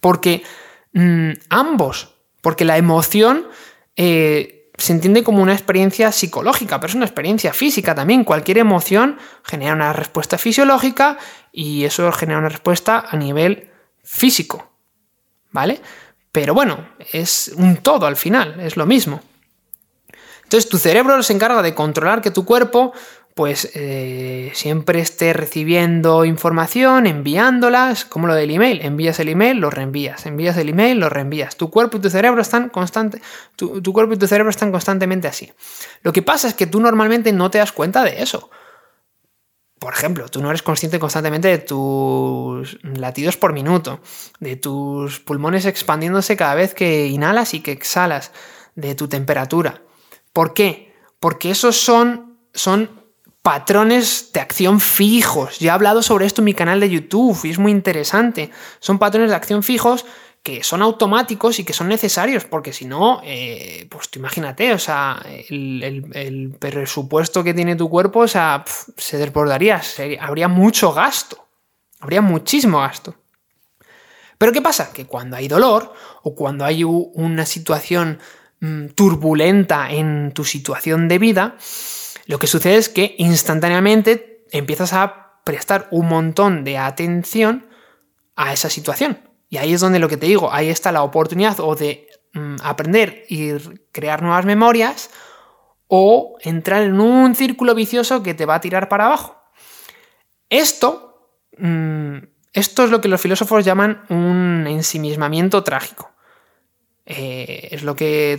Porque 0.00 0.44
mm, 0.92 1.30
ambos, 1.48 2.14
porque 2.40 2.64
la 2.64 2.76
emoción 2.76 3.48
eh, 3.96 4.57
se 4.78 4.92
entiende 4.92 5.24
como 5.24 5.42
una 5.42 5.52
experiencia 5.52 6.12
psicológica, 6.12 6.78
pero 6.78 6.90
es 6.90 6.94
una 6.94 7.04
experiencia 7.04 7.52
física 7.52 7.94
también. 7.94 8.24
Cualquier 8.24 8.58
emoción 8.58 9.18
genera 9.42 9.74
una 9.74 9.92
respuesta 9.92 10.38
fisiológica 10.38 11.18
y 11.52 11.84
eso 11.84 12.10
genera 12.12 12.38
una 12.38 12.48
respuesta 12.48 13.04
a 13.10 13.16
nivel 13.16 13.70
físico. 14.04 14.70
¿Vale? 15.50 15.80
Pero 16.30 16.54
bueno, 16.54 16.88
es 17.12 17.52
un 17.56 17.78
todo 17.78 18.06
al 18.06 18.16
final, 18.16 18.60
es 18.60 18.76
lo 18.76 18.86
mismo. 18.86 19.20
Entonces 20.44 20.70
tu 20.70 20.78
cerebro 20.78 21.22
se 21.22 21.32
encarga 21.32 21.60
de 21.60 21.74
controlar 21.74 22.22
que 22.22 22.30
tu 22.30 22.44
cuerpo 22.44 22.92
pues 23.38 23.70
eh, 23.74 24.50
siempre 24.52 24.98
esté 24.98 25.32
recibiendo 25.32 26.24
información, 26.24 27.06
enviándolas, 27.06 28.04
como 28.04 28.26
lo 28.26 28.34
del 28.34 28.50
email. 28.50 28.80
Envías 28.82 29.20
el 29.20 29.28
email, 29.28 29.58
lo 29.58 29.70
reenvías. 29.70 30.26
Envías 30.26 30.56
el 30.56 30.70
email, 30.70 30.98
lo 30.98 31.08
reenvías. 31.08 31.54
Tu 31.54 31.70
cuerpo 31.70 31.98
y 31.98 32.00
tu 32.00 32.10
cerebro 32.10 32.42
están 32.42 32.72
tu, 33.54 33.92
cuerpo 33.92 34.14
y 34.14 34.16
tu 34.16 34.26
cerebro 34.26 34.50
están 34.50 34.72
constantemente 34.72 35.28
así. 35.28 35.52
Lo 36.02 36.12
que 36.12 36.20
pasa 36.20 36.48
es 36.48 36.54
que 36.54 36.66
tú 36.66 36.80
normalmente 36.80 37.30
no 37.30 37.48
te 37.48 37.58
das 37.58 37.70
cuenta 37.70 38.02
de 38.02 38.24
eso. 38.24 38.50
Por 39.78 39.94
ejemplo, 39.94 40.28
tú 40.28 40.42
no 40.42 40.48
eres 40.48 40.64
consciente 40.64 40.98
constantemente 40.98 41.46
de 41.46 41.58
tus 41.58 42.76
latidos 42.82 43.36
por 43.36 43.52
minuto, 43.52 44.00
de 44.40 44.56
tus 44.56 45.20
pulmones 45.20 45.64
expandiéndose 45.64 46.36
cada 46.36 46.56
vez 46.56 46.74
que 46.74 47.06
inhalas 47.06 47.54
y 47.54 47.60
que 47.60 47.70
exhalas, 47.70 48.32
de 48.74 48.96
tu 48.96 49.06
temperatura. 49.06 49.82
¿Por 50.32 50.54
qué? 50.54 50.92
Porque 51.20 51.52
esos 51.52 51.76
son, 51.76 52.36
son 52.52 52.97
patrones 53.48 54.30
de 54.34 54.40
acción 54.40 54.78
fijos. 54.78 55.58
Ya 55.58 55.70
he 55.70 55.74
hablado 55.74 56.02
sobre 56.02 56.26
esto 56.26 56.42
en 56.42 56.44
mi 56.44 56.52
canal 56.52 56.80
de 56.80 56.90
YouTube 56.90 57.40
y 57.44 57.48
es 57.48 57.58
muy 57.58 57.72
interesante. 57.72 58.50
Son 58.78 58.98
patrones 58.98 59.30
de 59.30 59.36
acción 59.36 59.62
fijos 59.62 60.04
que 60.42 60.62
son 60.62 60.82
automáticos 60.82 61.58
y 61.58 61.64
que 61.64 61.72
son 61.72 61.88
necesarios, 61.88 62.44
porque 62.44 62.74
si 62.74 62.84
no, 62.84 63.22
eh, 63.24 63.86
pues 63.88 64.10
tú 64.10 64.18
imagínate, 64.18 64.74
o 64.74 64.78
sea, 64.78 65.24
el, 65.48 66.56
presupuesto 66.58 67.42
que 67.42 67.54
tiene 67.54 67.74
tu 67.74 67.88
cuerpo, 67.88 68.20
o 68.20 68.28
sea, 68.28 68.66
se 68.98 69.16
desbordaría, 69.16 69.80
habría 70.20 70.48
mucho 70.48 70.92
gasto, 70.92 71.42
habría 72.00 72.20
muchísimo 72.20 72.80
gasto. 72.80 73.14
Pero 74.36 74.52
¿qué 74.52 74.60
pasa? 74.60 74.92
Que 74.92 75.06
cuando 75.06 75.36
hay 75.36 75.48
dolor 75.48 75.94
o 76.22 76.34
cuando 76.34 76.66
hay 76.66 76.84
una 76.84 77.46
situación 77.46 78.18
mm, 78.60 78.88
turbulenta 78.88 79.90
en 79.90 80.32
tu 80.32 80.44
situación 80.44 81.08
de 81.08 81.18
vida, 81.18 81.56
lo 82.28 82.38
que 82.38 82.46
sucede 82.46 82.76
es 82.76 82.90
que 82.90 83.14
instantáneamente 83.16 84.44
empiezas 84.52 84.92
a 84.92 85.40
prestar 85.44 85.88
un 85.90 86.08
montón 86.08 86.62
de 86.62 86.76
atención 86.76 87.66
a 88.36 88.52
esa 88.52 88.68
situación. 88.68 89.18
Y 89.48 89.56
ahí 89.56 89.72
es 89.72 89.80
donde 89.80 89.98
lo 89.98 90.10
que 90.10 90.18
te 90.18 90.26
digo, 90.26 90.52
ahí 90.52 90.68
está 90.68 90.92
la 90.92 91.02
oportunidad 91.02 91.58
o 91.58 91.74
de 91.74 92.06
mm, 92.34 92.56
aprender 92.62 93.24
y 93.30 93.52
crear 93.92 94.20
nuevas 94.20 94.44
memorias 94.44 95.08
o 95.86 96.36
entrar 96.42 96.82
en 96.82 97.00
un 97.00 97.34
círculo 97.34 97.74
vicioso 97.74 98.22
que 98.22 98.34
te 98.34 98.44
va 98.44 98.56
a 98.56 98.60
tirar 98.60 98.90
para 98.90 99.06
abajo. 99.06 99.42
Esto, 100.50 101.32
mm, 101.56 102.18
esto 102.52 102.84
es 102.84 102.90
lo 102.90 103.00
que 103.00 103.08
los 103.08 103.22
filósofos 103.22 103.64
llaman 103.64 104.04
un 104.10 104.66
ensimismamiento 104.68 105.64
trágico. 105.64 106.10
Eh, 107.10 107.68
es 107.70 107.84
lo 107.84 107.96
que 107.96 108.32
he 108.32 108.38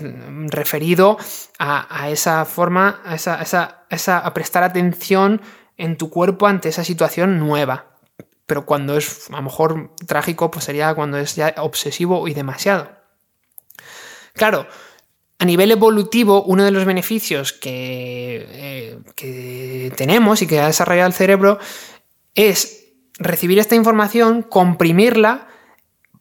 referido 0.51 1.17
a, 1.57 2.07
esa 2.11 2.45
forma, 2.45 3.01
a, 3.03 3.15
esa, 3.15 4.17
a 4.19 4.33
prestar 4.35 4.61
atención 4.61 5.41
en 5.75 5.97
tu 5.97 6.11
cuerpo 6.11 6.45
ante 6.45 6.69
esa 6.69 6.83
situación 6.83 7.39
nueva. 7.39 7.97
Pero 8.45 8.67
cuando 8.67 8.95
es 8.95 9.27
a 9.31 9.37
lo 9.37 9.41
mejor 9.41 9.95
trágico, 10.05 10.51
pues 10.51 10.65
sería 10.65 10.93
cuando 10.93 11.17
es 11.17 11.35
ya 11.35 11.55
obsesivo 11.57 12.27
y 12.27 12.35
demasiado. 12.35 12.91
Claro, 14.33 14.67
a 15.39 15.45
nivel 15.45 15.71
evolutivo, 15.71 16.43
uno 16.43 16.63
de 16.63 16.69
los 16.69 16.85
beneficios 16.85 17.53
que, 17.53 18.45
eh, 18.51 18.99
que 19.15 19.91
tenemos 19.95 20.43
y 20.43 20.47
que 20.47 20.59
ha 20.59 20.67
desarrollado 20.67 21.07
el 21.07 21.13
cerebro 21.13 21.57
es 22.35 22.85
recibir 23.17 23.57
esta 23.57 23.73
información, 23.73 24.43
comprimirla 24.43 25.47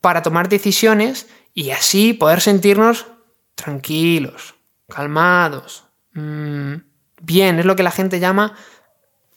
para 0.00 0.22
tomar 0.22 0.48
decisiones 0.48 1.26
y 1.54 1.70
así 1.70 2.12
poder 2.12 2.40
sentirnos 2.40 3.06
tranquilos, 3.54 4.54
calmados, 4.88 5.84
mm, 6.14 6.74
bien, 7.20 7.58
es 7.58 7.64
lo 7.64 7.76
que 7.76 7.82
la 7.82 7.90
gente 7.90 8.20
llama 8.20 8.54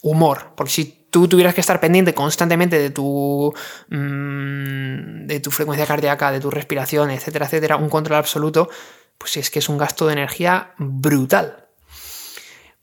humor, 0.02 0.54
porque 0.56 0.72
si 0.72 1.08
tú 1.10 1.28
tuvieras 1.28 1.54
que 1.54 1.62
estar 1.62 1.80
pendiente 1.80 2.14
constantemente 2.14 2.80
de 2.80 2.90
tu, 2.90 3.54
mm, 3.90 5.28
de 5.28 5.40
tu 5.42 5.52
frecuencia 5.52 5.86
cardíaca, 5.86 6.32
de 6.32 6.40
tu 6.40 6.50
respiración, 6.50 7.12
etcétera, 7.12 7.46
etcétera, 7.46 7.76
un 7.76 7.90
control 7.90 8.20
absoluto, 8.20 8.70
pues 9.18 9.38
es 9.38 9.50
que 9.52 9.60
es 9.60 9.70
un 9.70 9.78
gasto 9.78 10.08
de 10.08 10.14
energía 10.14 10.74
brutal. 10.78 11.68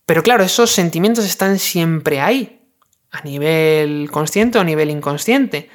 Pero 0.06 0.22
claro, 0.22 0.44
esos 0.44 0.70
sentimientos 0.70 1.24
están 1.24 1.58
siempre 1.58 2.20
ahí, 2.20 2.62
a 3.10 3.22
nivel 3.22 4.10
consciente 4.10 4.58
o 4.58 4.60
a 4.60 4.64
nivel 4.64 4.90
inconsciente 4.90 5.70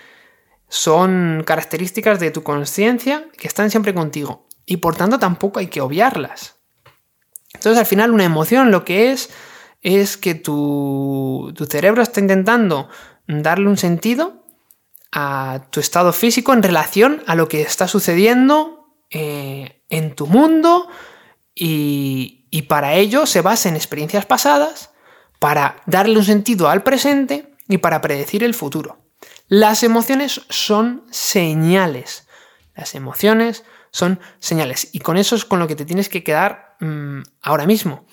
son 0.74 1.44
características 1.46 2.20
de 2.20 2.32
tu 2.32 2.42
conciencia 2.42 3.28
que 3.38 3.48
están 3.48 3.70
siempre 3.70 3.94
contigo 3.94 4.48
y 4.66 4.78
por 4.78 4.96
tanto 4.96 5.20
tampoco 5.20 5.60
hay 5.60 5.68
que 5.68 5.82
obviarlas. 5.82 6.56
Entonces 7.54 7.78
al 7.78 7.86
final 7.86 8.10
una 8.10 8.24
emoción 8.24 8.72
lo 8.72 8.84
que 8.84 9.12
es 9.12 9.30
es 9.84 10.18
que 10.18 10.34
tu, 10.34 11.54
cerebro 11.70 12.02
está 12.02 12.22
intentando 12.22 12.90
darle 13.28 13.68
un 13.68 13.78
sentido 13.78 14.48
a 15.12 15.68
tu 15.70 15.80
estado 15.80 16.12
físico 16.12 16.54
en 16.54 16.64
relación 16.64 17.22
a 17.28 17.36
lo 17.36 17.48
que 17.48 17.62
está 17.62 17.88
sucediendo 17.88 18.98
eh, 19.12 19.84
en 19.90 20.16
tu 20.16 20.26
mundo 20.26 20.88
y 21.54 22.66
para 22.68 22.96
ello 22.96 23.28
se 23.28 23.42
basa 23.42 23.70
en 23.70 23.76
experiencias 23.76 24.26
pasadas 24.26 24.90
para 25.38 25.76
darle 25.86 26.18
un 26.18 26.26
sentido 26.26 26.68
al 26.68 26.82
presente 26.82 27.54
y 27.68 27.78
para 27.78 28.02
predecir 28.02 28.44
el 28.44 28.56
futuro. 28.56 29.03
Las 29.56 29.84
emociones 29.84 30.42
son 30.50 31.06
señales. 31.12 32.28
Las 32.74 32.96
emociones 32.96 33.64
son 33.92 34.20
señales. 34.40 34.90
Y 34.94 35.00
con 35.02 35.16
eso 35.16 35.36
es 35.36 35.46
con 35.46 35.60
lo 35.60 35.68
que 35.68 35.76
te 35.76 35.86
tienes 35.86 36.10
que 36.10 36.24
quedar 36.24 36.76
mm, 36.80 37.22
ahora 37.44 37.68
mismo. 37.68 38.08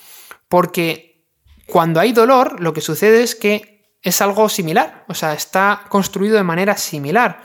Porque 0.50 1.24
cuando 1.64 1.98
hay 1.98 2.12
dolor, 2.12 2.60
lo 2.60 2.74
que 2.74 2.82
sucede 2.82 3.22
es 3.22 3.34
que 3.34 3.96
es 4.02 4.20
algo 4.20 4.50
similar. 4.50 5.06
O 5.08 5.14
sea, 5.14 5.32
está 5.32 5.86
construido 5.88 6.36
de 6.36 6.42
manera 6.42 6.76
similar. 6.76 7.42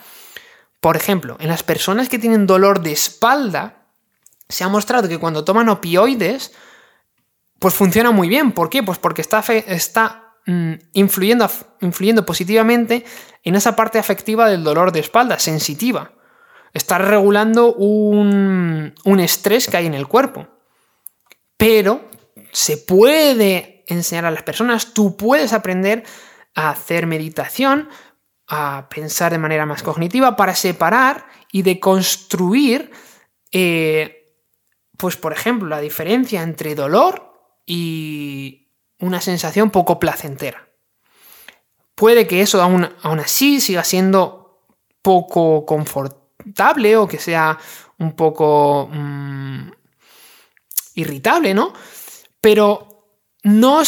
Por 0.82 0.98
ejemplo, 0.98 1.38
en 1.40 1.48
las 1.48 1.64
personas 1.64 2.10
que 2.10 2.20
tienen 2.20 2.46
dolor 2.46 2.82
de 2.82 2.92
espalda, 2.92 3.86
se 4.50 4.66
ha 4.66 4.68
mostrado 4.68 5.08
que 5.08 5.20
cuando 5.20 5.46
toman 5.46 5.70
opioides, 5.70 6.52
pues 7.60 7.74
funciona 7.74 8.12
muy 8.12 8.28
bien. 8.28 8.52
¿Por 8.52 8.70
qué? 8.70 8.84
Pues 8.84 8.98
porque 8.98 9.22
está, 9.22 9.40
está 9.48 10.25
Mm, 10.48 10.74
influyendo, 10.94 11.50
influyendo 11.82 12.24
positivamente 12.24 13.04
en 13.44 13.56
esa 13.56 13.76
parte 13.76 13.98
afectiva 13.98 14.48
del 14.48 14.64
dolor 14.64 14.92
de 14.92 15.00
espalda, 15.00 15.40
sensitiva. 15.40 16.12
Está 16.72 17.00
regulando 17.00 17.74
un, 17.74 18.94
un 19.06 19.20
estrés 19.20 19.68
que 19.68 19.78
hay 19.78 19.88
en 19.88 19.96
el 19.96 20.08
cuerpo. 20.08 20.48
Pero 21.58 22.08
se 22.52 22.78
puede 22.78 23.84
enseñar 23.88 24.26
a 24.26 24.32
las 24.32 24.44
personas, 24.44 24.94
tú 24.94 25.18
puedes 25.18 25.52
aprender 25.52 26.04
a 26.54 26.70
hacer 26.70 27.08
meditación, 27.08 27.90
a 28.48 28.88
pensar 28.90 29.32
de 29.32 29.40
manera 29.40 29.66
más 29.66 29.82
cognitiva 29.82 30.36
para 30.36 30.54
separar 30.54 31.26
y 31.52 31.64
deconstruir, 31.64 32.92
eh, 33.52 34.36
pues 34.98 35.18
por 35.18 35.34
ejemplo, 35.34 35.68
la 35.68 35.82
diferencia 35.82 36.44
entre 36.44 36.76
dolor 36.76 37.34
y, 37.66 38.65
una 39.06 39.22
sensación 39.22 39.70
poco 39.70 40.00
placentera. 40.00 40.68
Puede 41.96 42.28
que 42.28 42.42
eso 42.42 42.62
aún, 42.62 42.90
así 43.04 43.62
siga 43.62 43.84
siendo 43.84 44.64
poco 45.02 45.66
confortable 45.66 46.98
o 46.98 47.08
que 47.08 47.20
sea 47.20 47.58
un 48.00 48.14
poco 48.14 48.90
mm, 48.92 49.70
irritable, 50.96 51.54
¿no? 51.54 51.74
Pero 52.42 53.08
no 53.44 53.82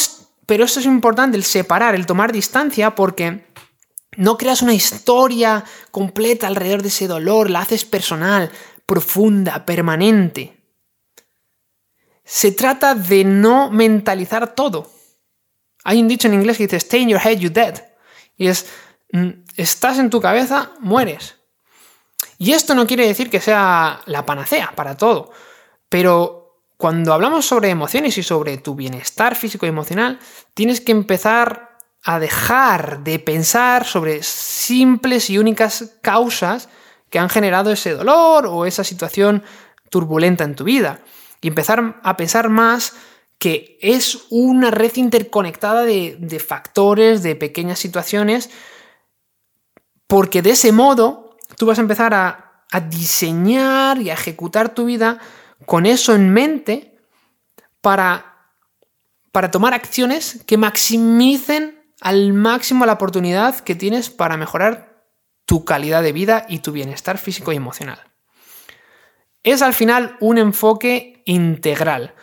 pero 0.47 0.63
esto 0.63 0.79
es 0.79 0.85
importante, 0.85 1.35
el 1.35 1.43
separar, 1.43 1.93
el 1.93 2.05
tomar 2.05 2.31
distancia, 2.31 2.95
porque 2.95 3.45
no 4.15 4.37
creas 4.37 4.61
una 4.61 4.73
historia 4.73 5.63
completa 5.91 6.47
alrededor 6.47 6.81
de 6.81 6.87
ese 6.87 7.05
dolor, 7.05 7.49
la 7.49 7.59
haces 7.59 7.83
personal, 7.83 8.49
profunda, 8.85 9.65
permanente. 9.65 10.57
Se 12.23 12.53
trata 12.53 12.95
de 12.95 13.25
no 13.25 13.69
mentalizar 13.69 14.55
todo. 14.55 14.89
Hay 15.87 16.01
un 16.01 16.09
dicho 16.09 16.27
en 16.27 16.33
inglés 16.33 16.57
que 16.57 16.63
dice, 16.63 16.75
stay 16.75 17.03
in 17.03 17.07
your 17.07 17.21
head, 17.25 17.37
you 17.37 17.49
dead. 17.49 17.81
Y 18.35 18.47
es, 18.47 18.65
mm, 19.13 19.29
estás 19.55 19.99
en 19.99 20.09
tu 20.09 20.19
cabeza, 20.19 20.71
mueres. 20.81 21.35
Y 22.37 22.51
esto 22.51 22.75
no 22.75 22.85
quiere 22.85 23.07
decir 23.07 23.29
que 23.29 23.39
sea 23.39 24.01
la 24.05 24.25
panacea 24.25 24.73
para 24.75 24.97
todo, 24.97 25.31
pero 25.87 26.59
cuando 26.75 27.13
hablamos 27.13 27.45
sobre 27.45 27.69
emociones 27.69 28.17
y 28.17 28.23
sobre 28.23 28.57
tu 28.57 28.75
bienestar 28.75 29.37
físico 29.37 29.65
y 29.65 29.69
emocional, 29.69 30.19
tienes 30.53 30.81
que 30.81 30.91
empezar 30.91 31.77
a 32.03 32.19
dejar 32.19 33.05
de 33.05 33.19
pensar 33.19 33.85
sobre 33.85 34.23
simples 34.23 35.29
y 35.29 35.37
únicas 35.37 35.93
causas 36.01 36.67
que 37.09 37.17
han 37.17 37.29
generado 37.29 37.71
ese 37.71 37.93
dolor 37.93 38.45
o 38.45 38.65
esa 38.65 38.83
situación 38.83 39.41
turbulenta 39.89 40.43
en 40.43 40.55
tu 40.55 40.65
vida. 40.65 40.99
Y 41.39 41.47
empezar 41.47 42.01
a 42.03 42.17
pensar 42.17 42.49
más 42.49 42.91
que 43.39 43.77
es 43.81 44.25
una 44.29 44.71
red 44.71 44.95
interconectada 44.95 45.83
de, 45.83 46.43
factores, 46.45 47.21
de 47.21 47.35
pequeñas 47.35 47.79
situaciones, 47.79 48.49
porque 50.07 50.41
de 50.41 50.51
ese 50.51 50.71
modo 50.71 51.37
tú 51.55 51.65
vas 51.65 51.77
a 51.77 51.81
empezar 51.81 52.13
a, 52.13 52.43
diseñar 52.89 54.01
y 54.01 54.09
a 54.09 54.13
ejecutar 54.13 54.75
tu 54.75 54.85
vida 54.85 55.19
con 55.65 55.85
eso 55.85 56.13
en 56.13 56.31
mente 56.31 56.99
para, 57.79 58.51
para 59.31 59.51
tomar 59.51 59.73
acciones 59.73 60.43
que 60.45 60.57
maximicen 60.57 61.93
al 62.01 62.33
máximo 62.33 62.85
la 62.85 62.93
oportunidad 62.93 63.57
que 63.61 63.73
tienes 63.73 64.09
para 64.09 64.35
mejorar 64.35 65.07
tu 65.45 65.63
calidad 65.63 66.03
de 66.03 66.11
vida 66.11 66.45
y 66.49 66.59
tu 66.59 66.73
bienestar 66.73 67.17
físico 67.17 67.53
y 67.53 67.55
emocional. 67.55 68.03
Es 69.43 69.61
al 69.61 69.73
final 69.73 70.17
un 70.19 70.37
enfoque 70.37 71.23
integral 71.25 72.13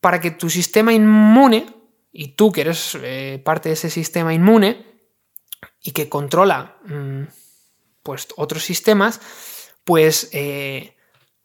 para 0.00 0.20
que 0.20 0.30
tu 0.30 0.50
sistema 0.50 0.92
inmune, 0.92 1.66
y 2.12 2.28
tú 2.28 2.50
que 2.50 2.62
eres 2.62 2.96
eh, 3.02 3.40
parte 3.44 3.68
de 3.68 3.74
ese 3.74 3.90
sistema 3.90 4.32
inmune 4.32 4.86
y 5.82 5.92
que 5.92 6.08
controla 6.08 6.76
mm, 6.86 7.24
pues, 8.02 8.28
otros 8.36 8.64
sistemas, 8.64 9.20
pues, 9.84 10.30
eh, 10.32 10.96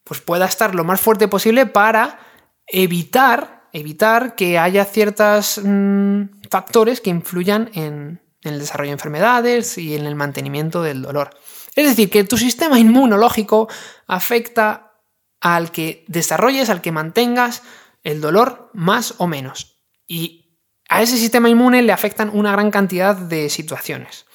pues 0.04 0.22
pueda 0.22 0.46
estar 0.46 0.74
lo 0.74 0.84
más 0.84 1.02
fuerte 1.02 1.28
posible 1.28 1.66
para 1.66 2.20
evitar, 2.68 3.68
evitar 3.74 4.36
que 4.36 4.58
haya 4.58 4.86
ciertos 4.86 5.60
mm, 5.62 6.24
factores 6.50 7.02
que 7.02 7.10
influyan 7.10 7.70
en, 7.74 8.22
en 8.44 8.54
el 8.54 8.60
desarrollo 8.60 8.90
de 8.90 8.94
enfermedades 8.94 9.78
y 9.78 9.96
en 9.96 10.06
el 10.06 10.16
mantenimiento 10.16 10.82
del 10.82 11.02
dolor. 11.02 11.32
Es 11.76 11.88
decir, 11.88 12.10
que 12.10 12.24
tu 12.24 12.38
sistema 12.38 12.80
inmunológico 12.80 13.68
afecta 14.08 14.94
al 15.42 15.72
que 15.72 16.06
desarrolles, 16.08 16.70
al 16.70 16.82
que 16.82 16.92
mantengas 16.92 17.64
el 18.04 18.22
dolor 18.22 18.70
más 18.74 19.16
o 19.18 19.28
menos. 19.28 19.82
Y 20.08 20.58
a 20.90 21.02
ese 21.02 21.18
sistema 21.18 21.50
inmune 21.50 21.82
le 21.82 21.94
afectan 21.94 22.32
una 22.34 22.52
gran 22.52 22.72
cantidad 22.72 23.16
de 23.16 23.50
situaciones. 23.50 24.26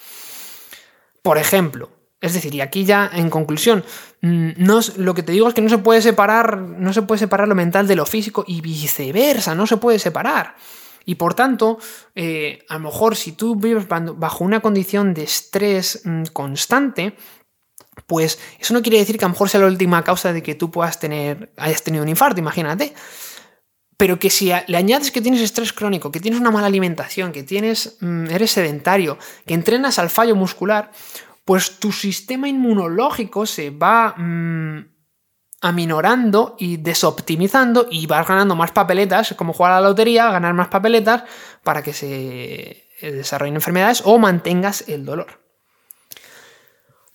Por 1.21 1.37
ejemplo, 1.37 1.91
es 2.19 2.33
decir, 2.33 2.55
y 2.55 2.61
aquí 2.61 2.83
ya 2.83 3.09
en 3.13 3.29
conclusión, 3.29 3.83
mm, 4.21 4.51
no, 4.57 4.79
lo 4.97 5.13
que 5.13 5.23
te 5.23 5.33
digo 5.33 5.47
es 5.47 5.53
que 5.53 5.61
no 5.61 5.69
se 5.69 5.77
puede 5.77 6.01
separar, 6.01 6.57
no 6.57 6.93
se 6.93 7.03
puede 7.03 7.19
separar 7.19 7.47
lo 7.47 7.53
mental 7.53 7.87
de 7.87 7.95
lo 7.95 8.05
físico 8.05 8.43
y 8.47 8.61
viceversa, 8.61 9.53
no 9.53 9.67
se 9.67 9.77
puede 9.77 9.99
separar. 9.99 10.55
Y 11.05 11.15
por 11.15 11.35
tanto, 11.35 11.77
eh, 12.15 12.65
a 12.69 12.73
lo 12.73 12.79
mejor 12.81 13.15
si 13.15 13.33
tú 13.33 13.55
vives 13.55 13.87
bajo 13.87 14.43
una 14.43 14.59
condición 14.59 15.13
de 15.13 15.23
estrés 15.23 16.01
mm, 16.03 16.23
constante, 16.33 17.15
pues 18.07 18.39
eso 18.59 18.73
no 18.73 18.81
quiere 18.81 18.97
decir 18.97 19.17
que 19.17 19.25
a 19.25 19.27
lo 19.27 19.33
mejor 19.33 19.49
sea 19.49 19.61
la 19.61 19.67
última 19.67 20.03
causa 20.03 20.33
de 20.33 20.41
que 20.41 20.55
tú 20.55 20.71
puedas 20.71 20.99
tener, 20.99 21.53
hayas 21.57 21.83
tenido 21.83 22.03
un 22.03 22.09
infarto, 22.09 22.39
imagínate 22.39 22.93
pero 23.97 24.19
que 24.19 24.29
si 24.29 24.51
le 24.67 24.77
añades 24.77 25.11
que 25.11 25.21
tienes 25.21 25.41
estrés 25.41 25.73
crónico, 25.73 26.11
que 26.11 26.19
tienes 26.19 26.39
una 26.39 26.51
mala 26.51 26.67
alimentación, 26.67 27.31
que 27.31 27.43
tienes, 27.43 27.97
mm, 27.99 28.27
eres 28.27 28.51
sedentario, 28.51 29.17
que 29.45 29.55
entrenas 29.55 29.97
al 29.97 30.11
fallo 30.11 30.35
muscular, 30.35 30.91
pues 31.43 31.79
tu 31.79 31.91
sistema 31.91 32.47
inmunológico 32.47 33.47
se 33.47 33.71
va 33.71 34.13
mm, 34.15 34.85
aminorando 35.61 36.55
y 36.59 36.77
desoptimizando 36.77 37.87
y 37.89 38.05
vas 38.05 38.27
ganando 38.27 38.55
más 38.55 38.71
papeletas, 38.71 39.33
como 39.35 39.53
jugar 39.53 39.71
a 39.71 39.81
la 39.81 39.89
lotería, 39.89 40.29
ganar 40.29 40.53
más 40.53 40.67
papeletas 40.67 41.23
para 41.63 41.81
que 41.81 41.93
se 41.93 42.87
desarrollen 43.01 43.55
enfermedades 43.55 44.03
o 44.05 44.19
mantengas 44.19 44.83
el 44.87 45.05
dolor. 45.05 45.41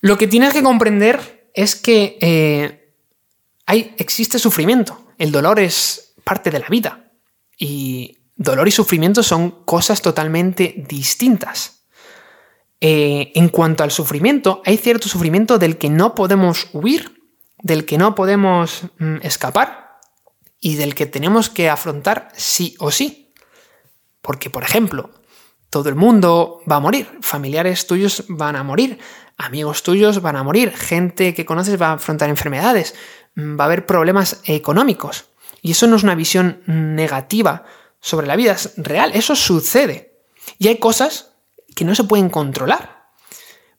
Lo 0.01 0.19
que 0.19 0.27
tienes 0.27 0.53
que 0.53 0.65
comprender 0.65 1.49
es 1.55 1.77
que 1.77 2.19
eh, 2.21 2.95
hay, 3.67 3.95
existe 3.99 4.41
sufrimiento. 4.41 5.01
El 5.19 5.31
dolor 5.31 5.61
es 5.61 6.12
parte 6.25 6.51
de 6.51 6.61
la 6.61 6.69
vida. 6.69 7.13
Y 7.57 8.19
dolor 8.37 8.69
y 8.69 8.71
sufrimiento 8.71 9.23
son 9.23 9.65
cosas 9.65 10.03
totalmente 10.03 10.75
distintas. 10.89 11.85
Eh, 12.81 13.31
en 13.37 13.49
cuanto 13.49 13.85
al 13.85 13.93
sufrimiento, 13.93 14.61
hay 14.65 14.77
cierto 14.77 15.09
sufrimiento 15.09 15.59
del 15.59 15.79
que 15.79 15.89
no 15.89 16.15
podemos 16.15 16.69
huir, 16.73 17.23
del 17.63 17.87
que 17.87 17.97
no 17.97 18.15
podemos 18.15 18.83
mm, 18.99 19.19
escapar 19.23 20.01
y 20.59 20.75
del 20.75 20.95
que 20.95 21.07
tenemos 21.07 21.49
que 21.49 21.71
afrontar 21.71 22.29
sí 22.35 22.75
o 22.81 22.91
sí. 22.91 23.33
Porque, 24.21 24.51
por 24.51 24.65
ejemplo, 24.65 25.11
todo 25.71 25.89
el 25.89 25.95
mundo 25.95 26.61
va 26.71 26.77
a 26.77 26.81
morir, 26.81 27.09
familiares 27.21 27.87
tuyos 27.87 28.25
van 28.29 28.57
a 28.57 28.63
morir, 28.63 28.99
amigos 29.39 29.83
tuyos 29.83 30.21
van 30.21 30.37
a 30.37 30.43
morir, 30.43 30.73
gente 30.77 31.35
que 31.35 31.47
conoces 31.47 31.81
va 31.81 31.89
a 31.89 31.93
afrontar 31.95 32.29
enfermedades, 32.29 32.95
mm, 33.37 33.59
va 33.59 33.65
a 33.65 33.67
haber 33.67 33.87
problemas 33.87 34.43
económicos. 34.45 35.32
Y 35.63 35.71
eso 35.71 35.87
no 35.87 35.97
es 35.97 36.03
una 36.03 36.17
visión 36.17 36.63
negativa 36.67 37.65
sobre 38.01 38.27
la 38.27 38.37
vida, 38.37 38.53
es 38.53 38.75
real, 38.77 39.13
eso 39.15 39.37
sucede. 39.37 40.19
Y 40.59 40.69
hay 40.69 40.79
cosas 40.79 41.33
que 41.75 41.85
no 41.85 41.95
se 41.95 42.05
pueden 42.05 42.29
controlar. 42.29 43.07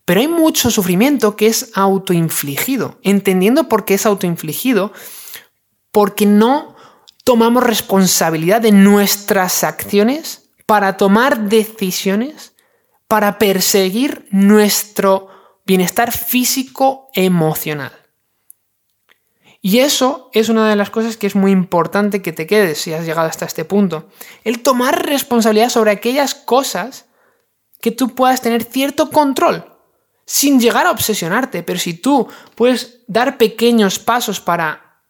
Pero 0.06 0.20
hay 0.20 0.28
mucho 0.28 0.70
sufrimiento 0.70 1.36
que 1.36 1.46
es 1.46 1.70
autoinfligido, 1.74 2.98
entendiendo 3.02 3.68
por 3.68 3.84
qué 3.84 3.94
es 3.94 4.06
autoinfligido, 4.06 4.92
porque 5.92 6.26
no 6.26 6.74
tomamos 7.22 7.62
responsabilidad 7.62 8.60
de 8.60 8.72
nuestras 8.72 9.62
acciones 9.62 10.50
para 10.66 10.96
tomar 10.96 11.48
decisiones, 11.48 12.54
para 13.08 13.38
perseguir 13.38 14.26
nuestro 14.30 15.28
bienestar 15.66 16.12
físico 16.12 17.08
emocional. 17.14 17.92
Y 19.66 19.78
eso 19.78 20.28
es 20.34 20.50
una 20.50 20.68
de 20.68 20.76
las 20.76 20.90
cosas 20.90 21.16
que 21.16 21.26
es 21.26 21.34
muy 21.34 21.50
importante 21.50 22.20
que 22.20 22.34
te 22.34 22.46
quedes 22.46 22.82
si 22.82 22.92
has 22.92 23.06
llegado 23.06 23.28
hasta 23.28 23.46
este 23.46 23.64
punto. 23.64 24.10
El 24.44 24.62
tomar 24.62 25.06
responsabilidad 25.06 25.70
sobre 25.70 25.90
aquellas 25.90 26.34
cosas 26.34 27.06
que 27.80 27.90
tú 27.90 28.14
puedas 28.14 28.42
tener 28.42 28.64
cierto 28.64 29.08
control, 29.08 29.64
sin 30.26 30.60
llegar 30.60 30.86
a 30.86 30.90
obsesionarte, 30.90 31.62
pero 31.62 31.78
si 31.78 31.94
tú 31.94 32.28
puedes 32.56 33.04
dar 33.06 33.38
pequeños 33.38 33.98
pasos 33.98 34.38
para, 34.38 35.00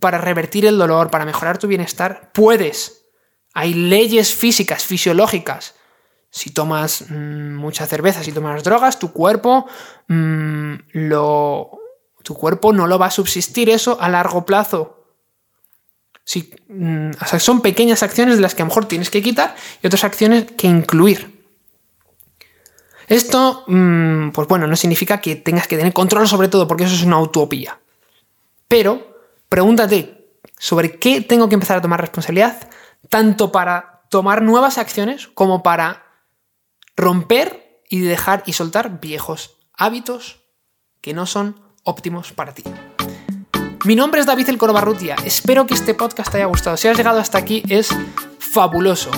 para 0.00 0.16
revertir 0.16 0.64
el 0.64 0.78
dolor, 0.78 1.10
para 1.10 1.26
mejorar 1.26 1.58
tu 1.58 1.66
bienestar, 1.66 2.30
puedes. 2.32 3.02
Hay 3.52 3.74
leyes 3.74 4.34
físicas, 4.34 4.82
fisiológicas. 4.82 5.74
Si 6.30 6.52
tomas 6.52 7.04
mm, 7.10 7.54
mucha 7.54 7.84
cerveza, 7.84 8.24
si 8.24 8.32
tomas 8.32 8.64
drogas, 8.64 8.98
tu 8.98 9.12
cuerpo 9.12 9.66
mm, 10.08 10.74
lo 10.94 11.83
tu 12.24 12.34
cuerpo 12.34 12.72
no 12.72 12.88
lo 12.88 12.98
va 12.98 13.06
a 13.06 13.10
subsistir 13.10 13.68
eso 13.70 13.98
a 14.00 14.08
largo 14.08 14.44
plazo. 14.44 15.04
Si, 16.24 16.54
mm, 16.68 17.10
son 17.38 17.60
pequeñas 17.60 18.02
acciones 18.02 18.36
de 18.36 18.40
las 18.40 18.54
que 18.54 18.62
a 18.62 18.64
lo 18.64 18.70
mejor 18.70 18.86
tienes 18.86 19.10
que 19.10 19.22
quitar 19.22 19.54
y 19.82 19.86
otras 19.86 20.04
acciones 20.04 20.46
que 20.52 20.66
incluir. 20.66 21.44
Esto, 23.08 23.64
mm, 23.66 24.30
pues 24.30 24.48
bueno, 24.48 24.66
no 24.66 24.74
significa 24.74 25.20
que 25.20 25.36
tengas 25.36 25.68
que 25.68 25.76
tener 25.76 25.92
control 25.92 26.26
sobre 26.26 26.48
todo, 26.48 26.66
porque 26.66 26.84
eso 26.84 26.94
es 26.94 27.02
una 27.02 27.20
utopía. 27.20 27.78
Pero 28.68 29.20
pregúntate 29.50 30.38
sobre 30.58 30.98
qué 30.98 31.20
tengo 31.20 31.50
que 31.50 31.54
empezar 31.56 31.76
a 31.76 31.82
tomar 31.82 32.00
responsabilidad, 32.00 32.70
tanto 33.10 33.52
para 33.52 34.02
tomar 34.08 34.40
nuevas 34.40 34.78
acciones 34.78 35.28
como 35.28 35.62
para 35.62 36.06
romper 36.96 37.82
y 37.90 38.00
dejar 38.00 38.42
y 38.46 38.54
soltar 38.54 38.98
viejos 38.98 39.58
hábitos 39.76 40.40
que 41.02 41.12
no 41.12 41.26
son 41.26 41.63
óptimos 41.84 42.32
para 42.32 42.52
ti. 42.52 42.64
Mi 43.84 43.94
nombre 43.94 44.20
es 44.20 44.26
David 44.26 44.48
El 44.48 44.58
Corobarrutia. 44.58 45.16
Espero 45.24 45.66
que 45.66 45.74
este 45.74 45.94
podcast 45.94 46.30
te 46.30 46.38
haya 46.38 46.46
gustado. 46.46 46.76
Si 46.76 46.88
has 46.88 46.96
llegado 46.96 47.20
hasta 47.20 47.38
aquí 47.38 47.62
es 47.68 47.88
fabuloso, 48.38 49.10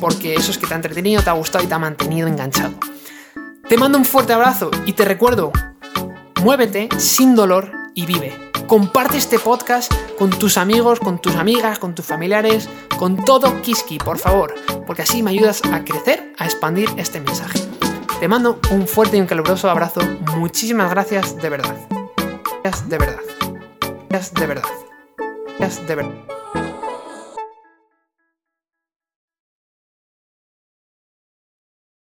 porque 0.00 0.34
eso 0.34 0.50
es 0.50 0.58
que 0.58 0.66
te 0.66 0.74
ha 0.74 0.76
entretenido, 0.76 1.22
te 1.22 1.30
ha 1.30 1.34
gustado 1.34 1.64
y 1.64 1.66
te 1.66 1.74
ha 1.74 1.78
mantenido 1.78 2.28
enganchado. 2.28 2.74
Te 3.68 3.76
mando 3.76 3.98
un 3.98 4.04
fuerte 4.04 4.32
abrazo 4.32 4.70
y 4.86 4.92
te 4.92 5.04
recuerdo, 5.04 5.50
muévete 6.42 6.88
sin 6.98 7.34
dolor 7.34 7.72
y 7.94 8.06
vive 8.06 8.52
comparte 8.72 9.18
este 9.18 9.38
podcast 9.38 9.92
con 10.18 10.30
tus 10.30 10.56
amigos, 10.56 10.98
con 10.98 11.20
tus 11.20 11.36
amigas, 11.36 11.78
con 11.78 11.94
tus 11.94 12.06
familiares, 12.06 12.70
con 12.98 13.22
todo 13.22 13.60
Kiski, 13.60 13.98
por 13.98 14.16
favor, 14.16 14.54
porque 14.86 15.02
así 15.02 15.22
me 15.22 15.30
ayudas 15.30 15.60
a 15.70 15.84
crecer, 15.84 16.32
a 16.38 16.46
expandir 16.46 16.88
este 16.96 17.20
mensaje. 17.20 17.60
Te 18.18 18.28
mando 18.28 18.58
un 18.70 18.88
fuerte 18.88 19.18
y 19.18 19.20
un 19.20 19.26
caluroso 19.26 19.68
abrazo. 19.68 20.00
Muchísimas 20.38 20.88
gracias 20.88 21.36
de 21.36 21.50
verdad. 21.50 21.76
Gracias 22.62 22.88
de 22.88 22.98
verdad. 22.98 23.20
Gracias 24.08 24.34
de 24.34 24.46
verdad. 24.46 24.68
Gracias 25.58 25.86
de 25.88 25.94
verdad. 25.96 26.31